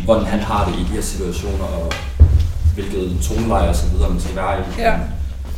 hvordan 0.03 0.25
han 0.25 0.39
har 0.39 0.65
det 0.69 0.75
i 0.75 0.79
de 0.79 0.85
her 0.85 1.01
situationer, 1.01 1.63
og 1.63 1.91
hvilket 2.73 3.17
toneleje 3.21 3.69
og 3.69 3.75
så 3.75 3.87
videre, 3.87 4.09
man 4.09 4.19
skal 4.21 4.35
være 4.35 4.59
i. 4.59 4.63
Ja. 4.81 4.99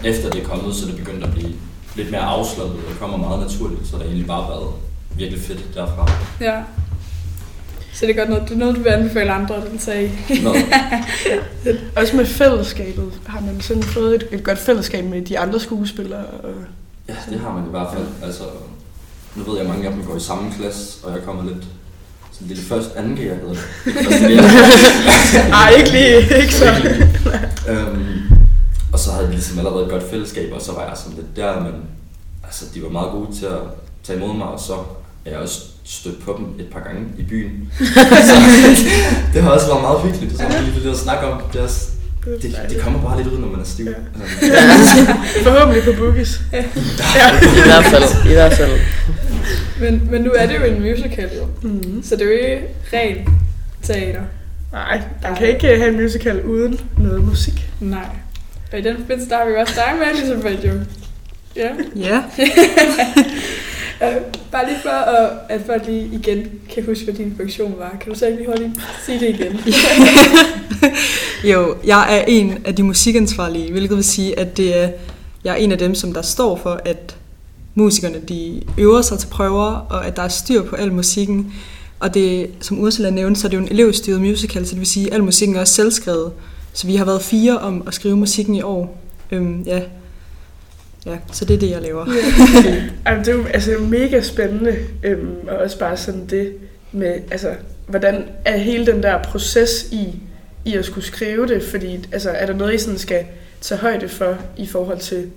Efter 0.04 0.30
det 0.30 0.44
er 0.44 0.48
kommet, 0.48 0.76
så 0.76 0.86
det 0.86 0.96
begyndt 0.96 1.24
at 1.24 1.32
blive 1.32 1.52
lidt 1.96 2.12
mere 2.12 2.22
afslappet, 2.22 2.76
og 2.76 2.82
det 2.90 3.00
kommer 3.00 3.18
meget 3.18 3.40
naturligt, 3.40 3.88
så 3.88 3.92
det 3.92 4.00
har 4.02 4.06
egentlig 4.08 4.28
bare 4.28 4.50
været 4.50 4.68
virkelig 5.16 5.44
fedt 5.44 5.76
derfra. 5.76 6.12
ja. 6.42 6.62
Så 7.94 8.06
det 8.06 8.10
er 8.10 8.18
godt 8.18 8.30
noget, 8.30 8.44
det 8.50 8.56
er 8.56 8.60
noget, 8.60 8.76
du 8.76 8.82
vil 8.82 8.90
anbefale 8.90 9.32
andre 9.32 9.56
at 9.56 9.72
deltage 9.72 10.12
i. 10.30 10.42
Nå, 10.44 10.56
Også 12.02 12.16
med 12.16 12.26
fællesskabet. 12.26 13.14
Har 13.26 13.42
man 13.42 13.62
sådan 13.62 13.84
fået 13.84 14.16
et, 14.16 14.28
et 14.32 14.44
godt 14.44 14.60
fællesskab 14.60 15.06
med 15.06 15.22
de 15.22 15.40
andre 15.40 15.60
skuespillere? 15.60 16.26
Og... 16.26 16.54
ja, 17.10 17.16
det 17.30 17.40
har 17.40 17.54
man 17.54 17.64
i 17.68 17.70
hvert 17.70 17.88
fald. 17.94 18.06
Altså, 18.24 18.44
nu 19.36 19.44
ved 19.44 19.54
jeg, 19.54 19.62
at 19.62 19.70
mange 19.70 19.88
af 19.88 19.94
dem 19.94 20.04
går 20.04 20.16
i 20.16 20.20
samme 20.20 20.52
klasse, 20.60 21.08
og 21.08 21.14
jeg 21.14 21.24
kommer 21.24 21.44
lidt 21.44 21.64
sådan 22.32 22.48
lille 22.48 22.64
først 22.64 22.96
anden 22.96 23.16
G, 23.16 23.20
jeg 23.20 23.36
hedder 23.36 23.54
det. 23.54 25.50
Nej, 25.50 25.70
ikke 25.78 25.92
lige. 25.92 26.42
Ikke 26.42 26.54
så. 26.54 26.66
øhm, 27.70 28.22
og 28.94 29.00
så 29.00 29.12
havde 29.12 29.28
de 29.28 29.32
ligesom 29.32 29.58
allerede 29.60 29.84
et 29.84 29.92
godt 29.92 30.10
fællesskab, 30.10 30.54
og 30.54 30.62
så 30.62 30.72
var 30.72 30.88
jeg 30.88 30.98
sådan 30.98 31.16
lidt 31.16 31.36
der, 31.36 31.60
men 31.60 31.74
altså, 32.44 32.66
de 32.74 32.84
var 32.84 32.90
meget 32.90 33.12
gode 33.12 33.36
til 33.40 33.46
at 33.46 33.60
tage 34.04 34.20
imod 34.20 34.38
mig, 34.38 34.48
og 34.48 34.60
så 34.60 34.74
jeg 35.26 35.38
også 35.38 35.62
stødt 35.84 36.24
på 36.24 36.36
dem 36.38 36.66
et 36.66 36.72
par 36.74 36.80
gange 36.80 37.02
i 37.18 37.24
byen. 37.24 37.72
så 38.30 38.34
det 39.34 39.44
har 39.44 39.50
også 39.50 39.68
været 39.68 39.82
meget 39.82 40.02
hyggeligt, 40.02 40.38
så 40.38 40.44
lige 40.62 40.84
det 40.86 40.92
at 40.92 40.98
snakke 40.98 41.26
om 41.28 41.42
Det 41.54 41.62
er 41.62 41.68
Det, 42.26 42.42
det 42.42 42.52
dejligt. 42.56 42.82
kommer 42.82 43.02
bare 43.02 43.18
lidt 43.18 43.28
ud, 43.34 43.40
når 43.40 43.48
man 43.48 43.60
er 43.60 43.64
stiv. 43.64 43.86
Ja. 43.86 43.92
Altså, 44.42 45.14
Forhåbentlig 45.50 45.84
på 45.84 45.92
boogies. 45.98 46.40
I 46.54 47.64
hvert 47.66 47.86
fald, 47.86 48.04
i 48.32 48.34
hvert 48.34 48.54
fald. 48.54 48.72
Men, 49.80 50.08
men 50.12 50.22
nu 50.22 50.32
er 50.38 50.46
det 50.46 50.56
jo 50.60 50.64
en 50.64 50.82
musical 50.82 51.30
jo, 51.38 51.48
Mm. 51.70 52.04
så 52.04 52.16
det 52.16 52.22
er 52.22 52.26
jo 52.26 52.32
ikke 52.32 52.68
ren 52.94 53.28
teater. 53.84 54.22
Nej, 54.72 55.02
man 55.24 55.36
kan 55.36 55.48
ikke 55.48 55.68
have 55.68 55.88
en 55.90 56.02
musical 56.02 56.42
uden 56.44 56.80
noget 56.98 57.24
musik. 57.24 57.70
Nej. 57.80 58.06
Og 58.74 58.80
i 58.80 58.82
den 58.82 58.98
forbindelse, 58.98 59.30
der 59.30 59.38
har 59.38 59.46
vi 59.46 59.52
jo 59.52 59.60
også 59.60 59.74
dig 59.76 59.94
med, 60.00 60.08
Elisabeth, 60.20 60.66
jo. 60.66 60.72
Ja. 61.56 61.70
Ja, 61.96 62.22
Øh, 64.04 64.16
bare 64.54 64.66
lige 64.68 64.80
for, 64.82 64.90
at, 64.90 65.32
at 65.50 65.62
folk 65.66 65.86
lige 65.88 66.10
igen 66.14 66.52
kan 66.74 66.86
huske, 66.86 67.04
hvad 67.04 67.14
din 67.14 67.34
funktion 67.38 67.76
var. 67.78 67.98
Kan 68.02 68.14
du 68.14 68.20
så 68.20 68.26
ikke 68.26 68.38
lige 68.38 68.48
hurtigt 68.48 68.72
sige 69.06 69.20
det 69.20 69.30
igen? 69.30 69.60
jo, 71.52 71.76
jeg 71.86 72.18
er 72.18 72.24
en 72.28 72.58
af 72.66 72.76
de 72.76 72.84
musikansvarlige, 72.84 73.72
hvilket 73.72 73.96
vil 73.96 74.04
sige, 74.04 74.40
at 74.40 74.58
det 74.58 74.84
er, 74.84 74.90
jeg 75.44 75.52
er 75.52 75.56
en 75.56 75.72
af 75.72 75.78
dem, 75.78 75.96
som 75.96 76.14
der 76.14 76.22
står 76.22 76.56
for, 76.56 76.82
at 76.86 77.18
musikerne 77.76 78.20
de 78.30 78.62
øver 78.78 79.02
sig 79.02 79.20
til 79.20 79.28
prøver, 79.28 79.72
og 79.90 80.08
at 80.08 80.16
der 80.16 80.22
er 80.24 80.28
styr 80.28 80.64
på 80.64 80.76
al 80.76 80.94
musikken. 80.94 81.54
Og 82.00 82.14
det, 82.14 82.50
som 82.60 82.80
Ursula 82.80 83.10
nævnte, 83.10 83.42
så 83.42 83.48
er 83.48 83.50
det 83.50 83.58
jo 83.58 83.62
en 83.62 83.72
elevstyret 83.72 84.22
musical, 84.22 84.66
så 84.66 84.72
det 84.72 84.80
vil 84.80 84.88
sige, 84.88 85.08
at 85.08 85.14
al 85.14 85.24
musikken 85.24 85.56
er 85.56 85.60
også 85.60 85.74
selvskrevet. 85.74 86.32
Så 86.74 86.88
vi 86.88 86.96
har 86.96 87.06
været 87.06 87.22
fire 87.22 87.58
om 87.58 87.84
at 87.88 87.94
skrive 87.94 88.18
musikken 88.18 88.56
i 88.56 88.62
år. 88.62 88.98
Øhm, 89.32 89.62
ja 89.62 89.82
ja, 91.06 91.18
så 91.32 91.46
det 91.46 91.54
er 91.54 91.60
det, 91.60 91.70
jeg 91.70 91.82
laver. 91.82 92.06
Altså, 93.06 93.32
det 93.32 93.38
er 93.38 93.44
jo 93.44 93.46
altså, 93.46 93.72
mega 93.80 94.22
spændende, 94.22 94.78
øhm, 95.04 95.36
og 95.48 95.58
også 95.58 95.80
bare 95.80 95.98
sådan 95.98 96.26
det 96.30 96.54
med, 96.92 97.14
altså, 97.32 97.56
hvordan 97.88 98.26
er 98.46 98.58
hele 98.58 98.86
den 98.86 99.04
der 99.04 99.24
proces 99.24 99.88
i, 99.92 100.16
i 100.66 100.74
at 100.76 100.86
skulle 100.86 101.06
skrive 101.06 101.48
det, 101.48 101.64
fordi 101.64 102.06
altså, 102.12 102.30
er 102.30 102.46
der 102.46 102.54
noget, 102.54 102.74
I 102.74 102.78
sådan 102.78 103.00
skal 103.00 103.26
tage 103.62 103.80
højde 103.80 104.10
for 104.10 104.38
i 104.58 104.68
forhold 104.68 105.00
til 105.00 105.30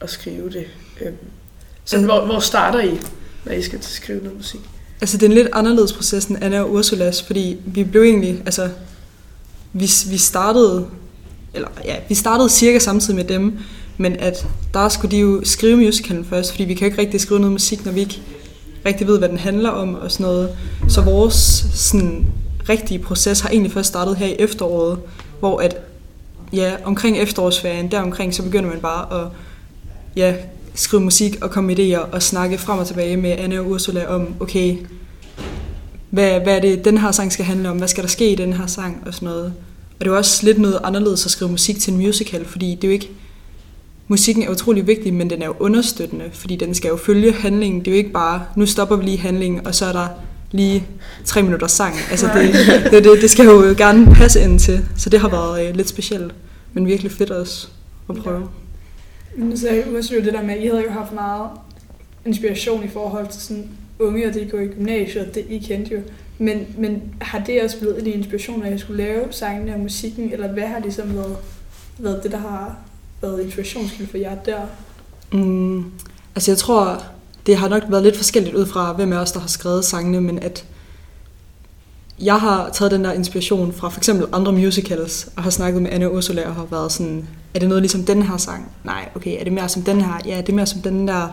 at 0.00 0.10
skrive 0.10 0.50
det? 0.50 0.66
Øhm, 1.00 1.14
så 1.84 1.98
Øh. 1.98 2.04
hvor, 2.04 2.24
hvor 2.24 2.38
starter 2.38 2.80
I, 2.80 3.00
når 3.44 3.52
I 3.52 3.62
skal 3.62 3.78
til 3.78 3.88
at 3.88 4.02
skrive 4.02 4.18
noget 4.18 4.36
musik? 4.36 4.60
Altså, 5.00 5.16
det 5.16 5.22
er 5.22 5.28
en 5.28 5.34
lidt 5.34 5.48
anderledes 5.52 5.92
proces 5.92 6.24
end 6.24 6.44
Anna 6.44 6.60
og 6.60 6.72
Ursulas, 6.72 7.22
fordi 7.22 7.60
vi 7.66 7.84
blev 7.84 8.02
egentlig, 8.02 8.42
altså, 8.44 8.68
vi, 9.72 9.90
vi 10.10 10.16
startede, 10.16 10.86
eller 11.54 11.68
ja, 11.84 11.96
vi 12.08 12.14
startede 12.14 12.48
cirka 12.50 12.78
samtidig 12.78 13.16
med 13.16 13.24
dem, 13.24 13.58
men 13.96 14.16
at 14.16 14.46
der 14.74 14.88
skulle 14.88 15.16
de 15.16 15.20
jo 15.20 15.40
skrive 15.44 15.76
musicalen 15.76 16.24
først, 16.24 16.50
fordi 16.50 16.64
vi 16.64 16.74
kan 16.74 16.80
jo 16.80 16.90
ikke 16.90 17.00
rigtig 17.00 17.20
skrive 17.20 17.40
noget 17.40 17.52
musik, 17.52 17.84
når 17.84 17.92
vi 17.92 18.00
ikke 18.00 18.20
rigtig 18.86 19.06
ved, 19.06 19.18
hvad 19.18 19.28
den 19.28 19.38
handler 19.38 19.70
om 19.70 19.94
og 19.94 20.12
sådan 20.12 20.26
noget. 20.26 20.56
Så 20.88 21.00
vores 21.00 21.66
sådan, 21.74 22.26
rigtige 22.68 22.98
proces 22.98 23.40
har 23.40 23.48
egentlig 23.48 23.72
først 23.72 23.88
startet 23.88 24.16
her 24.16 24.26
i 24.26 24.36
efteråret, 24.38 24.98
hvor 25.40 25.60
at, 25.60 25.76
ja, 26.52 26.72
omkring 26.84 27.18
efterårsferien, 27.18 27.90
der 27.90 28.00
omkring, 28.00 28.34
så 28.34 28.42
begynder 28.42 28.70
man 28.70 28.80
bare 28.80 29.22
at 29.22 29.28
ja, 30.16 30.34
skrive 30.74 31.02
musik 31.02 31.36
og 31.42 31.50
komme 31.50 31.66
med 31.66 31.78
idéer 31.78 32.14
og 32.14 32.22
snakke 32.22 32.58
frem 32.58 32.78
og 32.78 32.86
tilbage 32.86 33.16
med 33.16 33.30
Anne 33.30 33.60
og 33.60 33.70
Ursula 33.70 34.06
om, 34.06 34.34
okay, 34.40 34.76
hvad, 36.10 36.40
hvad 36.40 36.56
er 36.56 36.60
det, 36.60 36.84
den 36.84 36.98
her 36.98 37.12
sang 37.12 37.32
skal 37.32 37.44
handle 37.44 37.70
om, 37.70 37.76
hvad 37.76 37.88
skal 37.88 38.02
der 38.02 38.08
ske 38.08 38.32
i 38.32 38.34
den 38.34 38.52
her 38.52 38.66
sang 38.66 39.02
og 39.06 39.14
sådan 39.14 39.28
noget. 39.28 39.52
Og 39.98 40.04
det 40.04 40.12
er 40.12 40.16
også 40.16 40.46
lidt 40.46 40.58
noget 40.58 40.78
anderledes 40.84 41.24
at 41.24 41.30
skrive 41.30 41.50
musik 41.50 41.80
til 41.80 41.92
en 41.92 41.98
musical, 41.98 42.44
fordi 42.44 42.74
det 42.74 42.84
er 42.84 42.88
jo 42.88 42.92
ikke, 42.92 43.10
musikken 44.12 44.42
er 44.42 44.50
utrolig 44.50 44.86
vigtig, 44.86 45.14
men 45.14 45.30
den 45.30 45.42
er 45.42 45.46
jo 45.46 45.54
understøttende, 45.58 46.24
fordi 46.32 46.56
den 46.56 46.74
skal 46.74 46.88
jo 46.88 46.96
følge 46.96 47.32
handlingen. 47.32 47.80
Det 47.80 47.88
er 47.88 47.92
jo 47.92 47.96
ikke 47.96 48.10
bare, 48.10 48.44
nu 48.56 48.66
stopper 48.66 48.96
vi 48.96 49.04
lige 49.04 49.18
handlingen, 49.18 49.66
og 49.66 49.74
så 49.74 49.86
er 49.86 49.92
der 49.92 50.08
lige 50.50 50.86
tre 51.24 51.42
minutter 51.42 51.66
sang. 51.66 51.94
Altså 52.10 52.26
det, 52.34 52.54
det, 52.92 53.04
det, 53.04 53.22
det 53.22 53.30
skal 53.30 53.44
jo 53.44 53.74
gerne 53.76 54.14
passe 54.14 54.42
ind 54.42 54.58
til, 54.58 54.84
så 54.96 55.10
det 55.10 55.20
har 55.20 55.28
været 55.28 55.68
øh, 55.68 55.76
lidt 55.76 55.88
specielt, 55.88 56.34
men 56.72 56.86
virkelig 56.86 57.12
fedt 57.12 57.30
også 57.30 57.68
at 58.08 58.16
prøve. 58.16 58.48
Men 59.36 59.56
så 59.58 59.68
jeg 59.68 59.86
jo 60.12 60.20
det 60.24 60.32
der 60.32 60.42
med, 60.42 60.54
at 60.54 60.62
I 60.62 60.66
havde 60.66 60.82
jo 60.82 60.90
haft 60.90 61.12
meget 61.12 61.48
inspiration 62.26 62.84
i 62.84 62.88
forhold 62.88 63.28
til 63.28 63.40
sådan 63.40 63.68
unge, 63.98 64.28
og 64.28 64.34
det 64.34 64.50
går 64.50 64.58
i 64.58 64.66
gymnasiet, 64.66 65.34
det 65.34 65.44
I 65.48 65.58
kendte 65.58 65.94
jo. 65.94 66.00
Men, 66.38 66.66
men 66.78 67.02
har 67.20 67.38
det 67.38 67.62
også 67.62 67.78
blevet 67.78 68.06
en 68.06 68.06
inspiration, 68.06 68.60
når 68.60 68.66
jeg 68.66 68.80
skulle 68.80 69.04
lave 69.04 69.24
sangene 69.30 69.74
og 69.74 69.80
musikken, 69.80 70.32
eller 70.32 70.52
hvad 70.52 70.66
har 70.66 70.80
ligesom 70.80 71.14
været, 71.14 71.36
været 71.98 72.22
det, 72.22 72.32
der 72.32 72.38
har 72.38 72.76
været 73.22 73.44
inspirationskilde 73.44 74.10
for 74.10 74.18
jer 74.18 74.34
der? 74.34 74.60
Mm, 75.32 75.84
altså 76.34 76.50
jeg 76.50 76.58
tror, 76.58 77.04
det 77.46 77.56
har 77.56 77.68
nok 77.68 77.82
været 77.88 78.02
lidt 78.02 78.16
forskelligt 78.16 78.56
ud 78.56 78.66
fra, 78.66 78.92
hvem 78.92 79.12
af 79.12 79.18
os, 79.18 79.32
der 79.32 79.40
har 79.40 79.48
skrevet 79.48 79.84
sangene, 79.84 80.20
men 80.20 80.38
at 80.38 80.64
jeg 82.20 82.40
har 82.40 82.70
taget 82.72 82.92
den 82.92 83.04
der 83.04 83.12
inspiration 83.12 83.72
fra 83.72 83.88
for 83.88 84.00
eksempel 84.00 84.26
andre 84.32 84.52
musicals, 84.52 85.28
og 85.36 85.42
har 85.42 85.50
snakket 85.50 85.82
med 85.82 85.90
Anna 85.90 86.08
Ursula 86.08 86.48
og 86.48 86.54
har 86.54 86.66
været 86.70 86.92
sådan, 86.92 87.28
er 87.54 87.58
det 87.58 87.68
noget 87.68 87.82
ligesom 87.82 88.04
den 88.04 88.22
her 88.22 88.36
sang? 88.36 88.72
Nej, 88.84 89.08
okay, 89.14 89.40
er 89.40 89.44
det 89.44 89.52
mere 89.52 89.68
som 89.68 89.82
den 89.82 90.00
her? 90.00 90.20
Ja, 90.26 90.36
det 90.36 90.48
er 90.48 90.52
mere 90.52 90.66
som 90.66 90.80
den 90.80 91.08
der. 91.08 91.28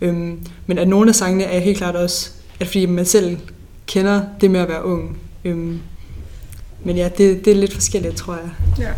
Øhm, 0.00 0.46
men 0.66 0.78
at 0.78 0.88
nogle 0.88 1.08
af 1.08 1.14
sangene 1.14 1.44
er 1.44 1.60
helt 1.60 1.78
klart 1.78 1.96
også, 1.96 2.30
at 2.60 2.66
fordi 2.66 2.86
man 2.86 3.06
selv 3.06 3.38
kender 3.86 4.22
det 4.40 4.50
med 4.50 4.60
at 4.60 4.68
være 4.68 4.84
ung. 4.84 5.18
Øhm, 5.44 5.80
men 6.84 6.96
ja, 6.96 7.08
det, 7.18 7.44
det 7.44 7.50
er 7.50 7.54
lidt 7.56 7.74
forskelligt, 7.74 8.16
tror 8.16 8.34
jeg. 8.34 8.50
Ja. 8.78 8.92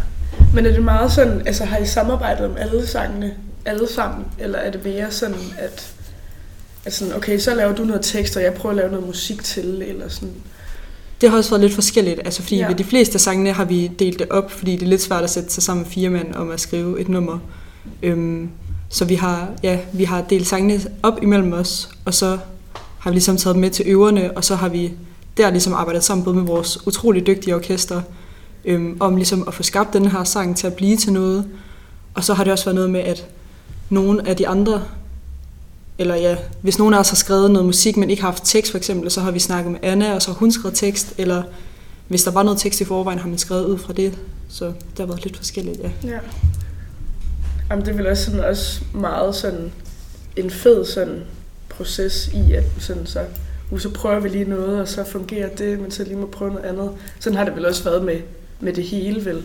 Men 0.54 0.66
er 0.66 0.72
det 0.72 0.82
meget 0.84 1.12
sådan, 1.12 1.42
altså 1.46 1.64
har 1.64 1.78
I 1.78 1.86
samarbejdet 1.86 2.46
om 2.46 2.56
alle 2.56 2.86
sangene, 2.86 3.34
alle 3.64 3.88
sammen, 3.88 4.26
eller 4.38 4.58
er 4.58 4.70
det 4.70 4.84
mere 4.84 5.10
sådan, 5.10 5.36
at, 5.58 5.92
at 6.84 6.94
sådan, 6.94 7.14
okay, 7.14 7.38
så 7.38 7.54
laver 7.54 7.74
du 7.74 7.84
noget 7.84 8.02
tekst, 8.02 8.36
og 8.36 8.42
jeg 8.42 8.54
prøver 8.54 8.70
at 8.70 8.76
lave 8.76 8.90
noget 8.90 9.06
musik 9.06 9.44
til, 9.44 9.82
eller 9.86 10.08
sådan? 10.08 10.34
Det 11.20 11.30
har 11.30 11.36
også 11.36 11.50
været 11.50 11.60
lidt 11.60 11.74
forskelligt, 11.74 12.20
altså 12.24 12.42
fordi 12.42 12.56
Ja. 12.56 12.68
ved 12.68 12.74
de 12.74 12.84
fleste 12.84 13.14
af 13.14 13.20
sangene 13.20 13.52
har 13.52 13.64
vi 13.64 13.90
delt 13.98 14.18
det 14.18 14.28
op, 14.30 14.50
fordi 14.50 14.72
det 14.72 14.82
er 14.82 14.86
lidt 14.86 15.02
svært 15.02 15.24
at 15.24 15.30
sætte 15.30 15.50
sig 15.52 15.62
sammen 15.62 15.86
fire 15.86 16.10
mand 16.10 16.34
om 16.34 16.50
at 16.50 16.60
skrive 16.60 17.00
et 17.00 17.08
nummer. 17.08 17.38
Øhm, 18.02 18.50
så 18.88 19.04
vi 19.04 19.14
har, 19.14 19.48
ja, 19.62 19.78
vi 19.92 20.04
har 20.04 20.22
delt 20.22 20.46
sangene 20.46 20.80
op 21.02 21.22
imellem 21.22 21.52
os, 21.52 21.88
og 22.04 22.14
så 22.14 22.38
har 22.98 23.10
vi 23.10 23.14
ligesom 23.14 23.36
taget 23.36 23.54
dem 23.54 23.60
med 23.60 23.70
til 23.70 23.84
øverne, 23.88 24.36
og 24.36 24.44
så 24.44 24.54
har 24.54 24.68
vi 24.68 24.92
der 25.36 25.50
ligesom 25.50 25.74
arbejdet 25.74 26.04
sammen 26.04 26.24
både 26.24 26.36
med 26.36 26.44
vores 26.44 26.86
utrolig 26.86 27.26
dygtige 27.26 27.54
orkester, 27.54 28.02
øhm, 28.64 28.96
om 29.00 29.16
ligesom 29.16 29.48
at 29.48 29.54
få 29.54 29.62
skabt 29.62 29.92
den 29.92 30.06
her 30.06 30.24
sang 30.24 30.56
til 30.56 30.66
at 30.66 30.74
blive 30.74 30.96
til 30.96 31.12
noget. 31.12 31.48
Og 32.14 32.24
så 32.24 32.34
har 32.34 32.44
det 32.44 32.52
også 32.52 32.64
været 32.64 32.74
noget 32.74 32.90
med, 32.90 33.00
at 33.00 33.26
nogle 33.90 34.28
af 34.28 34.36
de 34.36 34.48
andre 34.48 34.82
eller 35.98 36.14
ja, 36.14 36.36
hvis 36.62 36.78
nogen 36.78 36.94
af 36.94 36.98
os 36.98 37.08
har 37.08 37.16
skrevet 37.16 37.50
noget 37.50 37.66
musik, 37.66 37.96
men 37.96 38.10
ikke 38.10 38.22
har 38.22 38.30
haft 38.30 38.42
tekst 38.46 38.70
for 38.70 38.78
eksempel, 38.78 39.10
så 39.10 39.20
har 39.20 39.30
vi 39.30 39.38
snakket 39.38 39.72
med 39.72 39.80
Anna, 39.82 40.14
og 40.14 40.22
så 40.22 40.30
har 40.30 40.38
hun 40.38 40.52
skrevet 40.52 40.76
tekst, 40.76 41.14
eller 41.18 41.42
hvis 42.08 42.22
der 42.22 42.30
var 42.30 42.42
noget 42.42 42.58
tekst 42.58 42.80
i 42.80 42.84
forvejen, 42.84 43.18
har 43.18 43.28
man 43.28 43.38
skrevet 43.38 43.64
ud 43.64 43.78
fra 43.78 43.92
det. 43.92 44.18
Så 44.48 44.64
det 44.64 44.98
har 44.98 45.06
været 45.06 45.24
lidt 45.24 45.36
forskelligt, 45.36 45.80
ja. 45.80 45.90
Ja. 46.04 46.18
Jamen, 47.70 47.84
det 47.84 47.92
er 47.92 47.96
vel 47.96 48.06
også, 48.06 48.24
sådan, 48.24 48.40
også 48.40 48.82
meget 48.94 49.34
sådan 49.34 49.72
en 50.36 50.50
fed 50.50 50.84
sådan 50.84 51.22
proces 51.68 52.30
i, 52.34 52.52
at 52.52 52.64
sådan 52.78 53.06
så, 53.06 53.20
uh, 53.70 53.80
så 53.80 53.90
prøver 53.90 54.20
vi 54.20 54.28
lige 54.28 54.44
noget, 54.44 54.80
og 54.80 54.88
så 54.88 55.04
fungerer 55.04 55.48
det, 55.48 55.80
men 55.80 55.90
så 55.90 56.04
lige 56.04 56.16
må 56.16 56.26
prøve 56.26 56.50
noget 56.50 56.66
andet. 56.66 56.90
Sådan 57.20 57.36
har 57.36 57.44
det 57.44 57.56
vel 57.56 57.66
også 57.66 57.84
været 57.84 58.04
med, 58.04 58.20
med 58.62 58.72
det 58.72 58.84
hele, 58.84 59.24
vel? 59.24 59.42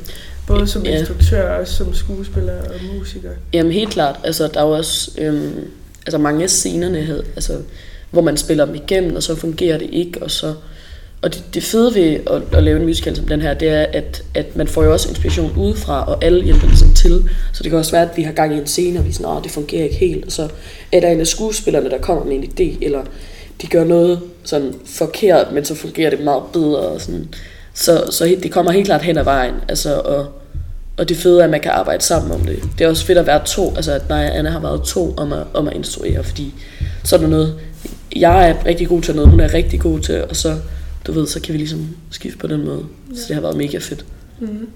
Både 0.48 0.68
som 0.68 0.86
Ja. 0.86 0.98
instruktør 1.00 1.50
og 1.60 1.68
som 1.68 1.94
skuespiller 1.94 2.54
og 2.54 2.76
musiker. 2.98 3.30
Jamen 3.54 3.72
helt 3.72 3.90
klart. 3.90 4.20
Altså, 4.24 4.48
der 4.54 4.60
er 4.60 4.66
jo 4.66 4.72
også 4.72 5.12
øhm, 5.18 5.52
altså, 6.06 6.18
mange 6.18 6.44
af 6.44 6.50
scenerne, 6.50 7.02
havde, 7.02 7.24
altså, 7.36 7.58
hvor 8.12 8.22
man 8.22 8.38
spiller 8.38 8.66
dem 8.66 8.76
igennem, 8.76 9.16
og 9.16 9.24
så 9.24 9.36
fungerer 9.36 9.78
det 9.78 9.90
ikke. 9.92 10.24
Og, 10.24 10.32
så, 10.32 10.54
og 11.22 11.34
det, 11.34 11.44
det 11.54 11.64
fede 11.64 11.96
ved 11.96 12.20
at, 12.28 12.42
at 12.58 12.64
lave 12.64 12.80
en 12.80 12.86
musical 12.86 13.16
som 13.16 13.26
den 13.28 13.42
her, 13.42 13.54
det 13.54 13.68
er, 13.70 13.86
at, 13.94 14.24
at 14.36 14.56
man 14.56 14.68
får 14.68 14.84
jo 14.84 14.92
også 14.94 15.10
inspiration 15.10 15.52
udefra, 15.58 16.04
og 16.14 16.24
alle 16.24 16.44
hjælper 16.44 16.68
ligesom 16.68 16.94
til. 16.94 17.24
Så 17.54 17.64
det 17.64 17.70
kan 17.72 17.80
også 17.80 17.92
være, 17.92 18.12
at 18.12 18.18
vi 18.18 18.22
har 18.24 18.32
gang 18.32 18.56
i 18.56 18.58
en 18.58 18.68
scene, 18.68 19.00
og 19.00 19.06
vi 19.06 19.10
er 19.10 19.14
sådan, 19.14 19.26
"Åh, 19.32 19.44
det 19.44 19.52
fungerer 19.52 19.84
ikke 19.84 19.96
helt. 19.96 20.26
Og 20.26 20.32
så 20.32 20.50
er 20.92 21.00
der 21.00 21.10
en 21.10 21.20
af 21.20 21.28
skuespillerne, 21.28 21.90
der 21.90 21.98
kommer 21.98 22.24
med 22.26 22.36
en 22.36 22.44
idé, 22.44 22.86
eller 22.86 23.04
de 23.62 23.68
gør 23.68 23.84
noget 23.84 24.20
sådan 24.44 24.74
forkert, 24.86 25.52
men 25.54 25.66
så 25.66 25.76
fungerer 25.76 26.10
det 26.10 26.20
meget 26.24 26.44
bedre. 26.54 26.78
Og 26.80 27.02
sådan. 27.02 27.28
Så, 27.78 28.04
så 28.12 28.38
det 28.44 28.52
kommer 28.52 28.72
helt 28.72 28.86
klart 28.86 29.02
hen 29.02 29.18
ad 29.18 29.24
vejen. 29.24 29.56
Altså, 29.68 30.00
og, 30.00 30.28
og 30.98 31.10
det 31.10 31.18
fede 31.18 31.40
er, 31.40 31.44
at 31.44 31.50
man 31.50 31.62
kan 31.62 31.72
arbejde 31.72 32.04
sammen 32.04 32.32
om 32.32 32.42
det. 32.46 32.64
Det 32.78 32.86
er 32.86 32.90
også 32.90 33.06
fedt 33.06 33.18
at 33.18 33.28
være 33.28 33.46
to, 33.46 33.76
altså 33.76 33.92
at 33.92 34.10
mig 34.10 34.32
og 34.32 34.38
Anna 34.38 34.50
har 34.50 34.60
været 34.60 34.84
to 34.84 35.14
om 35.18 35.34
at, 35.34 35.44
om 35.54 35.68
at 35.68 35.76
instruere, 35.76 36.24
fordi 36.24 36.54
så 37.04 37.16
er 37.16 37.20
der 37.20 37.28
noget, 37.28 37.60
jeg 38.16 38.50
er 38.50 38.66
rigtig 38.66 38.88
god 38.88 39.02
til 39.02 39.16
noget, 39.16 39.30
hun 39.30 39.40
er 39.40 39.54
rigtig 39.54 39.80
god 39.80 40.00
til, 40.00 40.24
og 40.24 40.36
så, 40.36 40.56
du 41.08 41.12
ved, 41.12 41.28
så 41.28 41.42
kan 41.42 41.54
vi 41.54 41.58
ligesom 41.58 41.88
skifte 42.12 42.38
på 42.38 42.48
den 42.48 42.66
måde. 42.66 42.86
Så 43.16 43.22
det 43.28 43.36
har 43.36 43.42
været 43.42 43.58
mega 43.58 43.78
fedt. 43.78 44.06
Mm. 44.40 44.68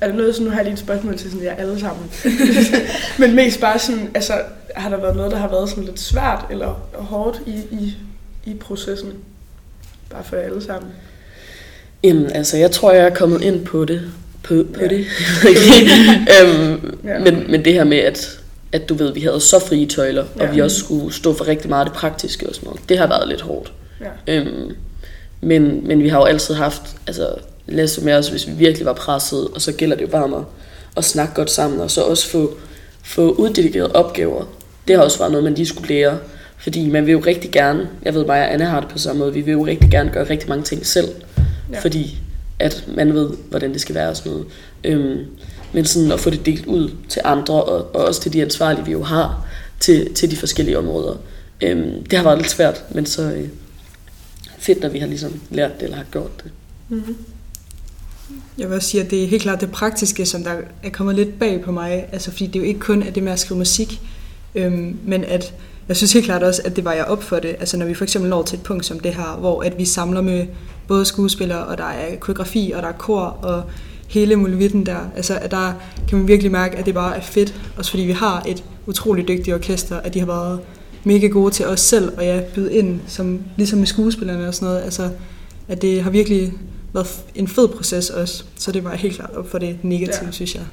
Er 0.00 0.08
der 0.08 0.14
noget, 0.14 0.34
så 0.34 0.42
nu 0.42 0.50
har 0.50 0.56
jeg 0.56 0.64
lige 0.64 0.72
et 0.72 0.78
spørgsmål 0.78 1.18
til 1.18 1.30
sådan 1.30 1.46
jer 1.46 1.54
alle 1.54 1.80
sammen. 1.80 2.10
Men 3.20 3.34
mest 3.34 3.60
bare 3.60 3.78
sådan, 3.78 4.10
altså, 4.14 4.32
har 4.74 4.90
der 4.90 4.96
været 4.96 5.16
noget, 5.16 5.32
der 5.32 5.38
har 5.38 5.48
været 5.48 5.68
sådan 5.68 5.84
lidt 5.84 6.00
svært 6.00 6.44
eller 6.50 6.80
hårdt 6.94 7.42
i, 7.46 7.54
i, 7.70 7.96
i 8.44 8.54
processen? 8.54 9.12
Bare 10.10 10.24
for 10.24 10.36
jer 10.36 10.42
alle 10.42 10.62
sammen. 10.62 10.90
Jamen, 12.04 12.32
altså, 12.32 12.56
jeg 12.56 12.70
tror, 12.70 12.92
jeg 12.92 13.04
er 13.06 13.14
kommet 13.14 13.42
ind 13.42 13.64
på 13.66 13.84
det. 13.84 14.02
På, 14.42 14.54
på 14.74 14.80
Ja. 14.80 14.88
det. 14.88 14.98
øhm, 16.42 16.98
Ja. 17.04 17.18
men, 17.18 17.44
men 17.50 17.64
det 17.64 17.72
her 17.72 17.84
med, 17.84 17.98
at, 17.98 18.38
at 18.72 18.88
du 18.88 18.94
ved, 18.94 19.12
vi 19.14 19.20
havde 19.20 19.40
så 19.40 19.58
frie 19.58 19.86
tøjler, 19.86 20.22
og 20.34 20.40
Ja. 20.40 20.50
vi 20.52 20.60
også 20.60 20.78
skulle 20.78 21.14
stå 21.14 21.34
for 21.34 21.48
rigtig 21.48 21.68
meget 21.70 21.84
af 21.84 21.90
det 21.90 21.98
praktiske 21.98 22.48
og 22.48 22.54
sådan 22.54 22.66
noget. 22.66 22.88
Det 22.88 22.98
har 22.98 23.06
været 23.06 23.28
lidt 23.28 23.40
hårdt. 23.40 23.72
Ja. 24.00 24.34
Øhm, 24.36 24.72
men, 25.40 25.86
men 25.88 26.02
vi 26.02 26.08
har 26.08 26.18
jo 26.18 26.24
altid 26.24 26.54
haft 26.54 26.82
altså, 27.06 27.28
læse 27.66 28.00
med 28.04 28.12
os, 28.14 28.28
hvis 28.28 28.46
vi 28.46 28.52
virkelig 28.52 28.86
var 28.86 28.92
presset, 28.92 29.48
og 29.54 29.60
så 29.60 29.72
gælder 29.72 29.96
det 29.96 30.02
jo 30.02 30.08
bare 30.08 30.24
om 30.24 30.34
at, 30.34 30.42
at 30.96 31.04
snakke 31.04 31.34
godt 31.34 31.50
sammen, 31.50 31.80
og 31.80 31.90
så 31.90 32.02
også 32.02 32.28
få, 32.28 32.54
få 33.02 33.30
uddelegeret 33.32 33.92
opgaver. 33.92 34.44
Det 34.88 34.96
har 34.96 35.02
også 35.02 35.18
været 35.18 35.30
noget, 35.32 35.44
man 35.44 35.54
lige 35.54 35.66
skulle 35.66 35.88
lære, 35.88 36.18
fordi 36.58 36.88
man 36.88 37.06
vil 37.06 37.12
jo 37.12 37.22
rigtig 37.26 37.50
gerne, 37.50 37.88
jeg 38.02 38.14
ved 38.14 38.24
mig 38.26 38.40
og 38.42 38.52
Anna 38.54 38.64
har 38.64 38.80
det 38.80 38.88
på 38.88 38.98
samme 38.98 39.18
måde, 39.18 39.32
vi 39.34 39.40
vil 39.40 39.52
jo 39.52 39.66
rigtig 39.66 39.90
gerne 39.90 40.10
gøre 40.10 40.24
rigtig 40.30 40.48
mange 40.48 40.64
ting 40.64 40.86
selv, 40.86 41.08
Ja. 41.72 41.80
fordi 41.80 42.20
at 42.58 42.84
man 42.96 43.14
ved, 43.14 43.30
hvordan 43.50 43.72
det 43.72 43.80
skal 43.80 43.94
være 43.94 44.08
og 44.08 44.16
sådan 44.16 44.32
noget. 44.32 44.46
Øhm, 44.84 45.26
men 45.72 45.84
sådan 45.84 46.12
at 46.12 46.20
få 46.20 46.30
det 46.30 46.46
delt 46.46 46.66
ud 46.66 46.90
til 47.08 47.22
andre, 47.24 47.54
og, 47.54 47.94
og 47.94 48.04
også 48.04 48.20
til 48.20 48.32
de 48.32 48.42
ansvarlige, 48.42 48.84
vi 48.84 48.92
jo 48.92 49.02
har, 49.02 49.46
til, 49.80 50.14
til 50.14 50.30
de 50.30 50.36
forskellige 50.36 50.78
områder. 50.78 51.16
Øhm, 51.60 52.04
det 52.04 52.18
har 52.18 52.24
været 52.24 52.38
lidt 52.38 52.50
svært, 52.50 52.84
men 52.94 53.06
så 53.06 53.22
øh, 53.22 53.48
fedt, 54.58 54.80
når 54.80 54.88
vi 54.88 54.98
har 54.98 55.06
ligesom 55.06 55.40
lært 55.50 55.72
det, 55.74 55.82
eller 55.82 55.96
har 55.96 56.04
gjort 56.12 56.42
det. 56.44 56.52
Mm-hmm. 56.88 57.16
Jeg 58.58 58.68
vil 58.68 58.76
også 58.76 58.88
sige, 58.88 59.04
at 59.04 59.10
det 59.10 59.24
er 59.24 59.28
helt 59.28 59.42
klart 59.42 59.60
det 59.60 59.70
praktiske, 59.70 60.26
som 60.26 60.44
der 60.44 60.54
er 60.82 60.90
kommet 60.90 61.14
lidt 61.14 61.38
bag 61.38 61.62
på 61.62 61.72
mig. 61.72 62.08
Altså, 62.12 62.30
fordi 62.30 62.46
det 62.46 62.56
er 62.56 62.60
jo 62.60 62.66
ikke 62.66 62.80
kun 62.80 63.02
er 63.02 63.10
det 63.10 63.22
med 63.22 63.32
at 63.32 63.38
skrive 63.38 63.58
musik, 63.58 64.00
øhm, 64.54 64.98
men 65.04 65.24
at 65.24 65.54
jeg 65.88 65.96
synes 65.96 66.12
helt 66.12 66.24
klart 66.24 66.42
også, 66.42 66.62
at 66.64 66.76
det 66.76 66.84
var 66.84 66.92
jeg 66.92 67.04
op 67.04 67.22
for 67.22 67.38
det. 67.38 67.56
Altså 67.60 67.76
når 67.76 67.86
vi 67.86 67.94
for 67.94 68.04
eksempel 68.04 68.30
når 68.30 68.42
til 68.42 68.56
et 68.56 68.62
punkt 68.62 68.86
som 68.86 69.00
det 69.00 69.14
her, 69.14 69.36
hvor 69.40 69.62
at 69.62 69.78
vi 69.78 69.84
samler 69.84 70.20
med 70.20 70.46
både 70.90 71.04
skuespillere, 71.04 71.66
og 71.66 71.78
der 71.78 71.84
er 71.84 72.16
koreografi, 72.16 72.72
og 72.76 72.82
der 72.82 72.88
er 72.88 72.92
kor, 72.92 73.20
og 73.20 73.62
hele 74.08 74.36
muligheden 74.36 74.86
der. 74.86 74.98
Altså 75.16 75.38
at 75.38 75.50
der 75.50 75.72
kan 76.08 76.18
man 76.18 76.28
virkelig 76.28 76.52
mærke, 76.52 76.76
at 76.76 76.86
det 76.86 76.94
bare 76.94 77.16
er 77.16 77.20
fedt. 77.20 77.54
Også 77.76 77.90
fordi 77.90 78.02
vi 78.02 78.12
har 78.12 78.42
et 78.48 78.64
utroligt 78.86 79.28
dygtigt 79.28 79.54
orkester, 79.54 79.96
at 80.00 80.14
de 80.14 80.18
har 80.18 80.26
været 80.26 80.60
mega 81.04 81.26
gode 81.26 81.50
til 81.54 81.66
os 81.66 81.80
selv, 81.80 82.12
og 82.16 82.24
ja, 82.24 82.40
byde 82.54 82.74
ind, 82.74 83.00
som, 83.06 83.40
ligesom 83.56 83.78
med 83.78 83.86
skuespillerne 83.86 84.48
og 84.48 84.54
sådan 84.54 84.66
noget. 84.68 84.82
Altså, 84.82 85.10
at 85.68 85.82
det 85.82 86.02
har 86.02 86.10
virkelig 86.10 86.52
været 86.92 87.22
en 87.34 87.48
fed 87.48 87.68
proces 87.68 88.10
også. 88.10 88.44
Så 88.56 88.72
det 88.72 88.84
var 88.84 88.94
helt 88.94 89.14
klart 89.16 89.30
op 89.36 89.50
for 89.50 89.58
det 89.58 89.78
negative, 89.82 90.16
Ja. 90.20 90.26
ja. 90.26 90.30
synes 90.32 90.54
jeg. 90.54 90.64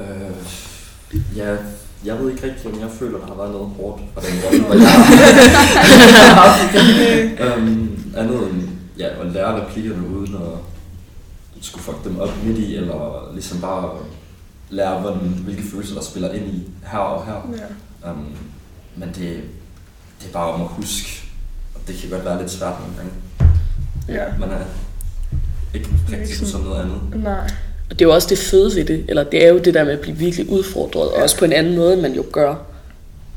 Øh, 0.00 1.36
ja, 1.36 1.56
jeg 2.04 2.18
ved 2.18 2.30
ikke 2.30 2.42
rigtig, 2.42 2.72
om 2.72 2.80
jeg 2.80 2.90
føler, 2.90 3.18
der 3.18 3.26
har 3.26 3.34
været 3.34 3.50
noget 3.50 3.70
hårdt 3.76 4.02
fra 4.14 4.20
den 4.20 4.40
rolle, 4.44 4.64
hvor 4.64 4.74
jeg 7.44 7.56
øhm, 7.58 8.12
andet 8.16 8.50
end 8.50 8.68
ja, 8.98 9.06
at 9.20 9.32
lære 9.32 9.60
replikkerne 9.60 10.08
uden 10.08 10.34
at 10.34 11.64
skulle 11.64 11.84
fuck 11.84 12.04
dem 12.04 12.18
op 12.18 12.28
midt 12.44 12.58
i, 12.58 12.76
eller 12.76 13.30
ligesom 13.32 13.60
bare 13.60 13.90
lære, 14.70 15.00
hvordan, 15.00 15.18
hvilke 15.20 15.62
følelser 15.62 15.94
der 15.94 16.02
spiller 16.02 16.32
ind 16.32 16.46
i 16.54 16.68
her 16.86 16.98
og 16.98 17.26
her. 17.26 17.54
Ja. 18.02 18.10
Um, 18.10 18.26
men 18.96 19.08
det, 19.08 19.40
det 20.20 20.28
er 20.28 20.32
bare 20.32 20.52
om 20.52 20.60
at 20.62 20.68
huske, 20.68 21.22
og 21.74 21.80
det 21.88 21.96
kan 21.96 22.10
godt 22.10 22.24
være 22.24 22.38
lidt 22.38 22.50
svært 22.50 22.74
nogle 22.80 22.94
gange. 22.96 23.12
Ja. 24.08 24.24
Man 24.38 24.50
er 24.50 24.58
ikke 25.74 25.88
rigtig 26.12 26.36
sådan- 26.36 26.50
som 26.52 26.60
noget 26.60 26.80
andet. 26.82 27.22
Nej. 27.22 27.50
Og 27.90 27.98
det 27.98 28.04
er 28.04 28.08
jo 28.08 28.14
også 28.14 28.28
det 28.30 28.38
fede 28.38 28.76
ved 28.76 28.84
det, 28.84 29.04
eller 29.08 29.24
det 29.24 29.44
er 29.44 29.48
jo 29.48 29.58
det 29.58 29.74
der 29.74 29.84
med 29.84 29.92
at 29.92 30.00
blive 30.00 30.16
virkelig 30.16 30.50
udfordret, 30.50 31.08
og 31.08 31.22
også 31.22 31.36
på 31.38 31.44
en 31.44 31.52
anden 31.52 31.76
måde, 31.76 31.92
end 31.92 32.00
man 32.00 32.14
jo 32.14 32.24
gør 32.32 32.54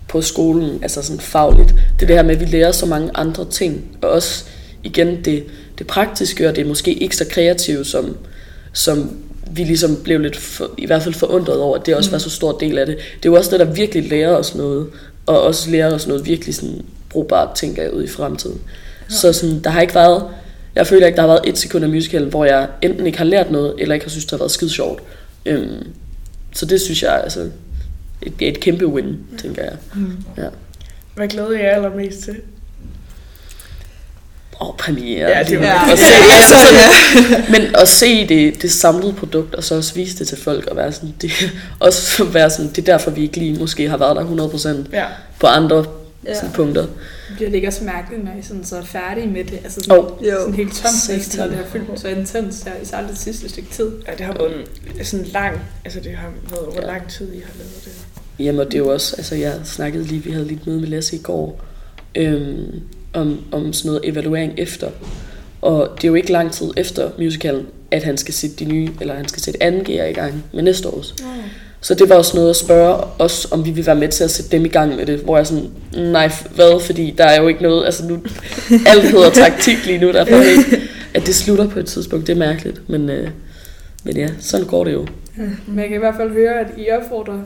på 0.07 0.21
skolen, 0.21 0.79
altså 0.81 1.01
sådan 1.01 1.19
fagligt. 1.19 1.69
Det 1.69 2.03
er 2.03 2.07
det 2.07 2.15
her 2.15 2.23
med, 2.23 2.35
at 2.35 2.41
vi 2.41 2.45
lærer 2.45 2.71
så 2.71 2.85
mange 2.85 3.11
andre 3.13 3.45
ting, 3.45 3.97
og 4.01 4.09
også 4.09 4.43
igen 4.83 5.25
det, 5.25 5.43
det 5.77 5.87
praktiske, 5.87 6.49
og 6.49 6.55
det 6.55 6.61
er 6.61 6.67
måske 6.67 6.93
ikke 6.93 7.15
så 7.15 7.25
kreative, 7.29 7.85
som, 7.85 8.17
som 8.73 9.17
vi 9.51 9.63
ligesom 9.63 9.95
blev 10.03 10.19
lidt, 10.19 10.37
for, 10.37 10.69
i 10.77 10.85
hvert 10.85 11.03
fald 11.03 11.13
forundret 11.13 11.59
over, 11.59 11.77
at 11.77 11.85
det 11.85 11.95
også 11.95 12.11
var 12.11 12.17
så 12.17 12.29
stor 12.29 12.57
del 12.57 12.77
af 12.77 12.85
det. 12.85 12.95
Det 12.95 13.29
er 13.29 13.29
jo 13.29 13.35
også 13.35 13.51
det, 13.51 13.59
der 13.59 13.73
virkelig 13.73 14.09
lærer 14.09 14.35
os 14.35 14.55
noget, 14.55 14.87
og 15.25 15.41
også 15.41 15.69
lærer 15.69 15.93
os 15.93 16.07
noget 16.07 16.25
virkelig 16.25 16.55
sådan 16.55 16.81
brugbart, 17.09 17.55
tænker 17.55 17.83
jeg, 17.83 17.93
ud 17.93 18.03
i 18.03 18.07
fremtiden. 18.07 18.61
Så 19.09 19.33
sådan, 19.33 19.59
der 19.63 19.69
har 19.69 19.81
ikke 19.81 19.95
været, 19.95 20.23
jeg 20.75 20.87
føler 20.87 21.05
ikke, 21.07 21.15
der 21.15 21.21
har 21.21 21.27
været 21.27 21.41
et 21.49 21.57
sekund 21.57 21.83
af 21.83 21.89
musicalen, 21.89 22.29
hvor 22.29 22.45
jeg 22.45 22.67
enten 22.81 23.05
ikke 23.05 23.17
har 23.17 23.25
lært 23.25 23.51
noget, 23.51 23.73
eller 23.79 23.93
ikke 23.93 24.05
har 24.05 24.09
synes, 24.09 24.25
det 24.25 24.31
har 24.31 24.37
været 24.37 24.51
skide 24.51 24.69
sjovt. 24.69 25.03
Øhm, 25.45 25.87
så 26.53 26.65
det 26.65 26.81
synes 26.81 27.03
jeg 27.03 27.21
altså, 27.23 27.49
et, 28.21 28.33
et 28.39 28.59
kæmpe 28.59 28.87
win, 28.87 29.17
tænker 29.41 29.63
jeg. 29.63 29.73
Ja. 30.37 30.47
Hvad 31.15 31.27
glæder 31.27 31.51
jeg 31.51 31.71
allermest 31.73 32.19
til? 32.23 32.35
Og 34.55 34.75
premiere. 34.79 35.29
Ja, 35.37 35.43
det 35.43 35.51
er 35.51 35.55
jo- 35.55 35.61
Ja. 35.61 35.91
Og 35.91 35.97
se, 35.97 36.03
altså 36.31 36.55
sådan, 36.65 37.51
men 37.51 37.75
at 37.75 37.87
se 37.87 38.27
det, 38.27 38.61
det 38.61 38.71
samlede 38.71 39.13
produkt, 39.13 39.55
og 39.55 39.63
så 39.63 39.75
også 39.75 39.93
vise 39.93 40.17
det 40.19 40.27
til 40.27 40.37
folk, 40.37 40.65
og 40.67 40.77
være 40.77 40.91
sådan, 40.91 41.13
det, 41.21 41.31
også 41.79 42.23
være 42.23 42.49
sådan, 42.49 42.69
det 42.69 42.77
er 42.77 42.81
derfor, 42.85 43.11
vi 43.11 43.21
ikke 43.21 43.37
lige 43.37 43.59
måske 43.59 43.89
har 43.89 43.97
været 43.97 44.15
der 44.15 44.47
100% 44.87 44.89
Ja. 44.93 45.05
på 45.39 45.47
andre 45.47 45.85
Ja. 46.25 46.35
sådan, 46.35 46.51
punkter. 46.51 46.87
Bliver 47.35 47.49
det 47.49 47.55
ikke 47.55 47.67
også 47.67 47.83
mærkeligt, 47.83 48.23
når 48.23 48.31
I 48.39 48.41
sådan, 48.41 48.63
så 48.63 48.77
er 48.77 48.81
færdige 48.81 49.27
med 49.27 49.43
det? 49.43 49.59
Altså 49.63 49.81
sådan, 49.81 49.97
Jo. 49.97 50.09
sådan 50.39 50.53
helt 50.53 50.73
tomt, 50.73 51.23
så 51.23 51.43
det 51.47 51.55
har 51.57 51.65
fyldt 51.65 51.99
så 51.99 52.07
intens 52.07 52.61
her, 52.63 52.71
især 52.83 53.07
det 53.07 53.17
sidste 53.17 53.49
stykke 53.49 53.69
tid. 53.69 53.91
ja, 54.07 54.11
det 54.11 54.21
har 54.25 54.33
været 54.33 54.51
en, 54.99 55.05
sådan 55.05 55.25
lang, 55.25 55.59
altså 55.85 55.99
det 55.99 56.11
har 56.15 56.31
været 56.49 56.65
over 56.65 56.81
Ja. 56.81 56.87
lang 56.87 57.09
tid, 57.09 57.33
I 57.33 57.39
har 57.39 57.53
lavet 57.57 57.81
det. 57.85 57.93
Jamen, 58.39 58.59
og 58.59 58.65
det 58.65 58.73
er 58.73 58.77
jo 58.79 58.87
også, 58.93 59.15
altså 59.17 59.35
jeg 59.35 59.53
snakkede 59.63 60.03
lige, 60.03 60.23
vi 60.23 60.31
havde 60.31 60.45
lige 60.47 60.59
et 60.61 60.67
møde 60.67 60.79
med 60.79 60.87
Lasse 60.87 61.15
i 61.15 61.19
går, 61.19 61.61
øhm, 62.15 62.81
om, 63.13 63.39
om 63.51 63.73
sådan 63.73 63.89
noget 63.89 64.09
evaluering 64.09 64.53
efter. 64.57 64.89
Og 65.61 65.89
det 65.95 66.03
er 66.03 66.07
jo 66.07 66.15
ikke 66.15 66.31
lang 66.31 66.51
tid 66.51 66.71
efter 66.77 67.09
musicalen, 67.19 67.65
at 67.91 68.03
han 68.03 68.17
skal 68.17 68.33
sætte 68.33 68.55
de 68.55 68.65
nye, 68.65 68.89
eller 69.01 69.13
han 69.13 69.27
skal 69.27 69.41
sætte 69.41 69.63
anden 69.63 69.83
gear 69.83 70.05
i 70.07 70.13
gang 70.13 70.43
med 70.53 70.63
næste 70.63 70.89
års. 70.89 71.15
Så 71.83 71.93
det 71.93 72.09
var 72.09 72.15
også 72.15 72.37
noget 72.37 72.49
at 72.49 72.55
spørge 72.55 73.03
os, 73.19 73.47
om 73.51 73.65
vi 73.65 73.71
ville 73.71 73.87
være 73.87 73.95
med 73.95 74.07
til 74.07 74.23
at 74.23 74.31
sætte 74.31 74.51
dem 74.51 74.65
i 74.65 74.67
gang 74.69 74.95
med 74.95 75.05
det, 75.05 75.19
hvor 75.19 75.37
jeg 75.37 75.47
sådan, 75.47 75.69
nej, 76.11 76.31
hvad, 76.55 76.79
fordi 76.85 77.13
der 77.17 77.23
er 77.23 77.41
jo 77.41 77.47
ikke 77.47 77.63
noget, 77.63 77.85
altså 77.85 78.07
nu, 78.07 78.19
alt 78.85 79.03
hedder 79.03 79.29
taktik 79.29 79.85
lige 79.85 79.99
nu, 79.99 80.11
derfor 80.11 80.35
ikke, 80.35 80.81
at 81.13 81.25
det 81.25 81.35
slutter 81.35 81.69
på 81.69 81.79
et 81.79 81.85
tidspunkt, 81.85 82.27
det 82.27 82.33
er 82.33 82.37
mærkeligt, 82.37 82.89
men, 82.89 83.09
øh, 83.09 83.29
men 84.03 84.17
ja, 84.17 84.27
sådan 84.39 84.67
går 84.67 84.83
det 84.83 84.93
jo. 84.93 85.07
Men 85.67 85.79
jeg 85.79 85.87
kan 85.87 85.95
i 85.95 85.99
hvert 85.99 86.15
fald 86.17 86.31
høre, 86.31 86.59
at 86.59 86.67
I 86.77 86.89
opfordrer 86.89 87.39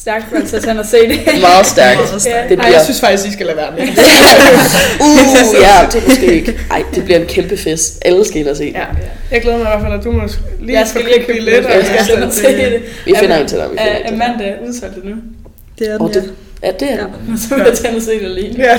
stærkt 0.00 0.24
folk 0.30 0.46
til 0.48 0.56
at 0.56 0.62
tage 0.62 0.72
hen 0.72 0.80
og 0.80 0.86
se 0.86 0.96
det. 1.08 1.20
Meget 1.40 1.66
stærkt. 1.66 1.98
Meget 1.98 2.22
stærkt. 2.22 2.48
Det 2.50 2.58
Ej, 2.58 2.64
bliver, 2.64 2.72
jeg 2.76 2.80
synes 2.84 3.00
faktisk, 3.00 3.28
I 3.28 3.32
skal 3.32 3.46
lade 3.46 3.56
være 3.56 3.70
med. 3.72 3.82
uh, 5.00 5.62
ja, 5.62 5.86
det 5.92 6.02
er 6.04 6.08
måske 6.08 6.26
ikke. 6.34 6.58
Ej, 6.70 6.82
det 6.94 7.04
bliver 7.04 7.18
en 7.20 7.26
kæmpe 7.26 7.56
fest. 7.56 7.98
Alle 8.04 8.24
skal 8.24 8.40
ind 8.40 8.48
og 8.48 8.56
se 8.56 8.64
det. 8.64 8.72
Ja. 8.74 8.84
Jeg 9.30 9.42
glæder 9.42 9.58
mig 9.58 9.64
i 9.64 9.68
hvert 9.68 9.80
fald, 9.82 9.92
at 9.98 10.04
du 10.04 10.12
må 10.12 10.22
lige 10.60 10.78
Jeg 10.78 10.86
skal 10.88 11.02
få 11.02 11.08
købe 11.18 11.32
billetter. 11.32 11.70
jeg 11.70 11.84
skal 12.04 12.14
hen 12.16 12.24
og 12.24 12.32
se 12.32 12.42
til- 12.42 12.56
det. 12.56 12.82
Vi 13.06 13.14
finder 13.20 13.36
en 13.36 13.46
til 13.48 13.58
dig. 13.58 13.66
Vi 13.72 13.78
finder 13.78 13.96
en 13.96 14.20
Er. 14.20 14.24
Amanda 14.26 14.54
udsolgt 14.68 14.94
det 14.94 15.04
nu? 15.04 15.14
Det 15.78 15.88
er 15.90 15.98
den, 15.98 16.08
det, 16.14 16.32
ja, 16.62 16.70
det 16.80 16.92
er 16.92 16.96
det. 17.30 17.40
Så 17.48 17.54
vil 17.54 17.64
jeg 17.68 17.78
tage 17.78 17.96
og 17.96 18.02
se 18.02 18.10
det 18.10 18.24
alene. 18.24 18.54
Ja, 18.58 18.78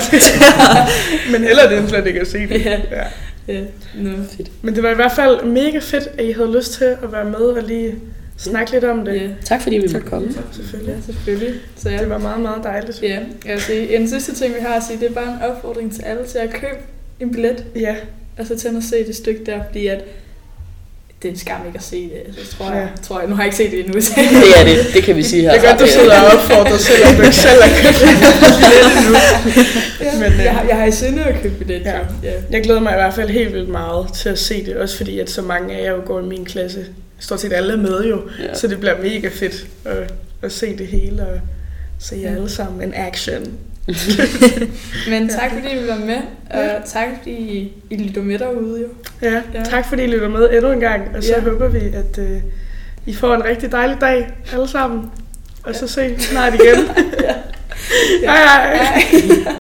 men 1.32 1.44
heller 1.44 1.68
det, 1.68 1.78
end 1.78 1.88
slet 1.88 2.06
ikke 2.06 2.20
at 2.20 2.26
se 2.28 2.38
det. 2.38 2.64
Ja. 2.64 2.70
Ja. 2.70 3.02
Ja, 3.54 3.60
nu. 3.94 4.10
Men 4.62 4.74
det 4.74 4.82
var 4.82 4.90
i 4.90 4.94
hvert 4.94 5.12
fald 5.12 5.44
mega 5.44 5.78
fedt, 5.78 6.08
at 6.18 6.24
I 6.24 6.32
havde 6.32 6.56
lyst 6.56 6.72
til 6.72 6.84
at 6.84 7.12
være 7.12 7.24
med 7.24 7.34
og 7.38 7.62
lige 7.62 7.94
snakke 8.38 8.72
lidt 8.72 8.84
om 8.84 9.04
det. 9.04 9.14
Ja, 9.14 9.28
Tak 9.44 9.62
fordi 9.62 9.76
vi 9.76 9.88
måtte 9.92 10.08
komme. 10.08 10.28
Selvfølgelig. 10.52 10.94
ja, 10.94 11.12
selvfølgelig. 11.12 11.54
Så 11.76 11.90
ja, 11.90 11.98
Det 11.98 12.10
var 12.10 12.18
meget, 12.18 12.40
meget 12.40 12.64
dejligt. 12.64 13.02
Ja, 13.02 13.58
sige, 13.58 13.96
en 13.96 14.08
sidste 14.08 14.34
ting, 14.34 14.54
vi 14.54 14.60
har 14.60 14.74
at 14.74 14.82
sige, 14.88 15.00
det 15.00 15.08
er 15.10 15.14
bare 15.14 15.32
en 15.32 15.42
opfordring 15.50 15.94
til 15.94 16.02
alle 16.02 16.26
til 16.26 16.38
at 16.38 16.50
købe 16.50 16.78
en 17.20 17.32
billet, 17.32 17.64
Ja, 17.76 17.94
og 18.38 18.46
så 18.46 18.58
tage 18.58 18.76
og 18.76 18.82
se 18.82 19.06
det 19.06 19.16
stykke 19.16 19.44
der, 19.46 19.60
fordi 19.68 19.86
at 19.86 20.04
det 21.22 21.28
er 21.28 21.32
en 21.32 21.38
skam 21.38 21.60
ikke 21.66 21.76
at 21.78 21.84
se 21.84 22.02
det. 22.02 22.12
Altså, 22.26 22.40
jeg 22.40 22.48
tror, 22.58 22.70
jeg, 22.74 22.88
Ja. 22.96 23.02
tror 23.02 23.20
jeg, 23.20 23.28
nu 23.28 23.34
har 23.34 23.42
jeg 23.42 23.46
ikke 23.46 23.56
set 23.56 23.70
det 23.70 23.78
endnu. 23.80 23.94
Det 24.44 24.52
er 24.60 24.64
det. 24.64 24.94
Det 24.94 25.02
kan 25.02 25.16
vi 25.16 25.22
sige 25.22 25.42
her. 25.42 25.52
det 25.52 25.64
er 25.64 25.70
godt, 25.70 25.80
du 25.80 25.86
sidder 25.86 26.20
og 26.20 26.26
opfordrer 26.38 26.76
selv, 26.78 27.02
at 27.08 27.16
du 27.18 27.22
ikke 27.22 27.36
selv 27.36 27.62
har 27.62 27.70
købt 27.82 27.98
billet 27.98 28.90
endnu. 28.98 29.18
ja, 30.06 30.12
Men, 30.30 30.32
øh, 30.40 30.44
jeg, 30.44 30.52
har, 30.52 30.64
jeg 30.68 30.76
har 30.76 30.84
i 30.86 30.92
sinde 30.92 31.24
at 31.24 31.42
købe 31.42 31.54
billet. 31.54 31.80
Ja. 31.84 31.90
Ja. 31.92 31.98
Ja. 32.22 32.32
Jeg 32.50 32.62
glæder 32.62 32.80
mig 32.80 32.92
i 32.92 32.94
hvert 32.96 33.14
fald 33.14 33.28
helt 33.30 33.52
vildt 33.54 33.68
meget 33.68 34.06
til 34.14 34.28
at 34.28 34.38
se 34.38 34.66
det, 34.66 34.76
også 34.76 34.96
fordi 34.96 35.18
at 35.18 35.30
så 35.30 35.42
mange 35.42 35.76
af 35.76 35.84
jer 35.84 35.90
jo 35.90 36.00
går 36.06 36.20
i 36.20 36.22
min 36.24 36.44
klasse. 36.44 36.86
Stort 37.18 37.40
set 37.40 37.52
alle 37.52 37.72
er 37.72 37.76
med 37.76 38.04
jo, 38.04 38.20
Ja. 38.38 38.54
så 38.54 38.66
det 38.68 38.80
bliver 38.80 39.02
mega 39.02 39.28
fedt 39.28 39.66
at, 39.84 40.12
at 40.42 40.52
se 40.52 40.76
det 40.78 40.86
hele 40.86 41.22
og 41.26 41.40
se 41.98 42.16
jer 42.22 42.34
alle 42.36 42.48
sammen 42.48 42.82
en 42.82 42.94
action. 42.96 43.52
Men 45.10 45.28
tak 45.28 45.50
fordi 45.52 45.74
I 45.74 45.88
var 45.88 45.98
med, 46.06 46.16
og 46.50 46.84
tak 46.86 47.08
fordi 47.18 47.30
I, 47.36 47.72
I 47.90 47.96
lytter 47.96 48.22
med 48.22 48.38
derude 48.38 48.80
jo. 48.80 48.88
Ja, 49.22 49.42
Ja. 49.54 49.62
tak 49.64 49.86
fordi 49.88 50.02
I 50.02 50.06
lytter 50.06 50.28
med 50.28 50.50
endnu 50.52 50.72
en 50.72 50.80
gang, 50.80 51.16
og 51.16 51.22
så 51.24 51.32
Ja. 51.36 51.40
håber 51.40 51.68
vi, 51.68 51.78
at 51.78 52.18
uh, 52.18 52.36
I 53.06 53.14
får 53.14 53.34
en 53.34 53.44
rigtig 53.44 53.72
dejlig 53.72 54.00
dag 54.00 54.28
alle 54.52 54.68
sammen. 54.68 55.10
Og 55.62 55.74
så 55.74 55.86
se 55.88 56.14
snart 56.20 56.54
igen. 56.54 56.76
Ja. 57.22 57.34
Hej 58.26 58.36
hej. 58.44 58.76
Hej. 59.44 59.58